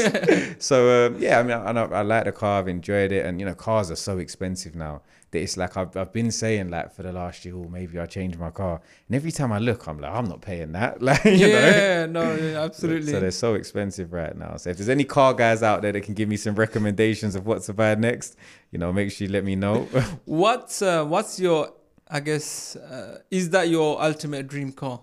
[0.64, 2.60] so um, yeah, I mean, I, I, I like the car.
[2.60, 5.96] I've enjoyed it, and you know, cars are so expensive now that it's like I've
[5.98, 8.82] I've been saying like for the last year, oh, maybe I'll change my car.
[9.08, 11.02] And every time I look, I'm like, I'm not paying that.
[11.08, 11.48] Like, you know.
[11.48, 13.12] yeah, no, yeah, absolutely.
[13.12, 14.58] So they're so expensive right now.
[14.58, 17.46] So if there's any car guys out there that can give me some recommendations of
[17.46, 18.36] what to buy next,
[18.72, 19.84] you know, make sure you let me know.
[20.26, 21.72] What's uh, what's your
[22.10, 25.02] I guess uh, is that your ultimate dream car,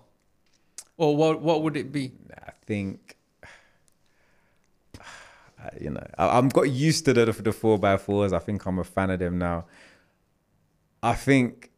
[0.97, 2.11] or what what would it be?
[2.35, 3.14] I think,
[5.79, 8.33] you know, I, I'm got used to the the four by fours.
[8.33, 9.65] I think I'm a fan of them now.
[11.03, 11.71] I think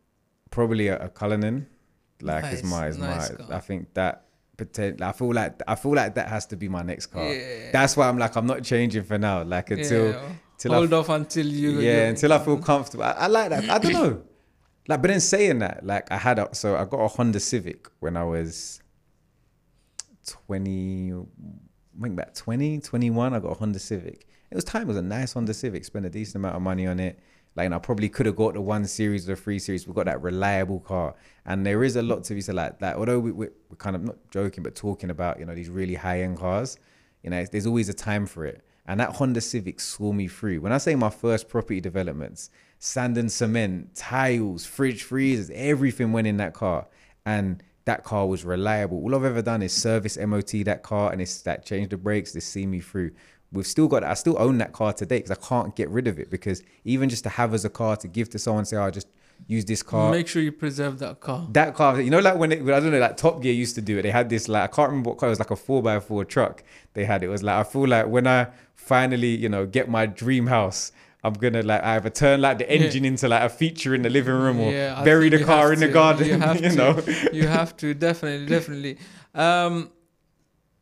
[0.50, 1.68] probably a, a Cullinan,
[2.22, 3.36] like is my is nice my.
[3.46, 3.56] car.
[3.58, 4.24] I think that.
[4.58, 5.06] potential.
[5.06, 7.32] I feel like I feel like that has to be my next car.
[7.32, 7.70] Yeah.
[7.72, 9.44] That's why I'm like I'm not changing for now.
[9.44, 13.04] Like until yeah, till I hold off until you yeah, you- until I feel comfortable.
[13.04, 13.70] I, I like that.
[13.70, 14.22] I don't know.
[14.90, 17.88] Like, but in saying that, like, I had a so I got a Honda Civic
[18.00, 18.82] when I was
[20.26, 21.14] twenty.
[21.98, 24.28] I think about 20, 21, I got a Honda Civic.
[24.52, 24.84] It was time.
[24.84, 25.84] It was a nice Honda Civic.
[25.84, 27.20] Spent a decent amount of money on it.
[27.56, 29.88] Like, and I probably could have got the one series or the three series.
[29.88, 32.54] We got that reliable car, and there is a lot to be said.
[32.54, 35.70] Like that, although we, we're kind of not joking, but talking about you know these
[35.70, 36.78] really high end cars.
[37.24, 38.64] You know, there's always a time for it.
[38.86, 40.62] And that Honda Civic saw me through.
[40.62, 46.28] When I say my first property developments, sand and cement, tiles, fridge freezers, everything went
[46.28, 46.88] in that car.
[47.26, 49.02] And that car was reliable.
[49.02, 52.34] All I've ever done is service MOT that car and it's that change the brakes,
[52.34, 53.12] they see me through.
[53.54, 56.20] We've still got I still own that car today because I can't get rid of
[56.20, 58.84] it because even just to have as a car to give to someone, say, oh,
[58.84, 59.08] I oh, just
[59.48, 60.12] use this car.
[60.12, 61.48] make sure you preserve that car.
[61.52, 63.82] That car, you know, like when it, I don't know, like Top Gear used to
[63.82, 64.02] do it.
[64.02, 66.02] They had this, like, I can't remember what car it was, like a four by
[66.02, 66.64] four truck.
[66.94, 70.08] They had it was like, I feel like when I finally, you know, get my
[70.08, 70.92] dream house,
[71.28, 72.80] I'm gonna like either turn like the Yeah.
[72.86, 75.80] engine into like a feature in the living room or Yeah, bury the car in
[75.80, 76.26] the garden.
[76.28, 76.76] You You, have to.
[76.76, 76.92] know,
[77.38, 78.98] you have to definitely, definitely.
[79.36, 79.92] Um,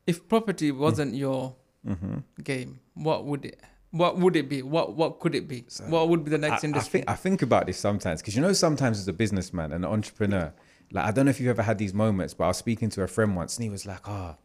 [0.07, 1.55] if property wasn't your
[1.87, 2.17] Mm-hmm.
[2.43, 3.59] game, what would it?
[3.91, 4.61] What would it be?
[4.63, 5.65] What what could it be?
[5.87, 6.99] what would be the next I, I industry?
[6.99, 9.91] think I think about this sometimes because you know sometimes as a businessman and an
[9.91, 10.51] entrepreneur,
[10.91, 13.03] like I don't know if you've ever had these moments, but I was speaking to
[13.03, 14.35] a friend once and he was like, "Ah,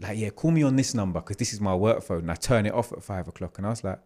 [0.00, 2.34] like yeah, call me on this number because this is my work phone." And I
[2.36, 3.98] turn it off at five o'clock, and I was like,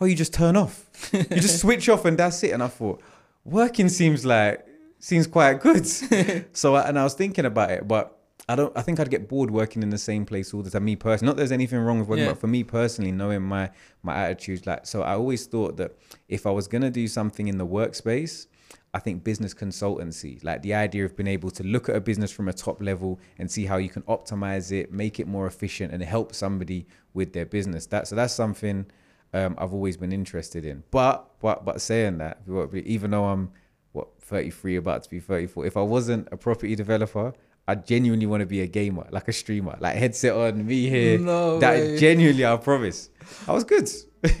[0.00, 0.86] oh, you just turn off.
[1.12, 2.52] you just switch off and that's it.
[2.52, 3.02] And I thought,
[3.44, 4.66] working seems like
[4.98, 5.86] seems quite good.
[6.56, 8.14] so I, and I was thinking about it, but
[8.48, 8.72] I don't.
[8.76, 10.84] I think I'd get bored working in the same place all the time.
[10.84, 12.30] Me personally, not there's anything wrong with working, Yeah.
[12.32, 13.70] but for me personally, knowing my
[14.02, 15.96] my attitude, like so, I always thought that
[16.28, 18.46] if I was gonna do something in the workspace,
[18.94, 22.32] I think business consultancy, like the idea of being able to look at a business
[22.32, 25.92] from a top level and see how you can optimize it, make it more efficient,
[25.92, 27.84] and help somebody with their business.
[27.86, 28.86] That so that's something
[29.34, 30.82] um, I've always been interested in.
[30.90, 32.42] But but but saying that,
[32.84, 33.50] even though I'm
[33.92, 37.32] what 33 about to be 34 if i wasn't a property developer
[37.66, 41.18] i genuinely want to be a gamer like a streamer like headset on me here
[41.18, 41.96] No that way.
[41.98, 43.08] genuinely i promise
[43.48, 43.88] i was good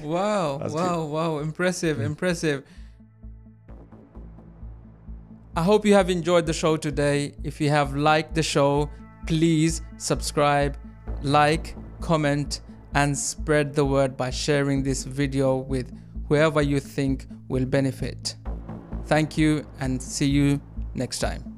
[0.02, 1.38] Wow, That's wow, wow.
[1.38, 2.64] Impressive, impressive.
[5.56, 7.34] I hope you have enjoyed the show today.
[7.44, 8.90] If you have liked the show,
[9.26, 10.76] please subscribe,
[11.22, 12.60] like, comment,
[12.98, 15.96] and spread the word by sharing this video with
[16.26, 18.34] whoever you think will benefit.
[19.06, 20.60] Thank you and see you
[20.96, 21.57] next time.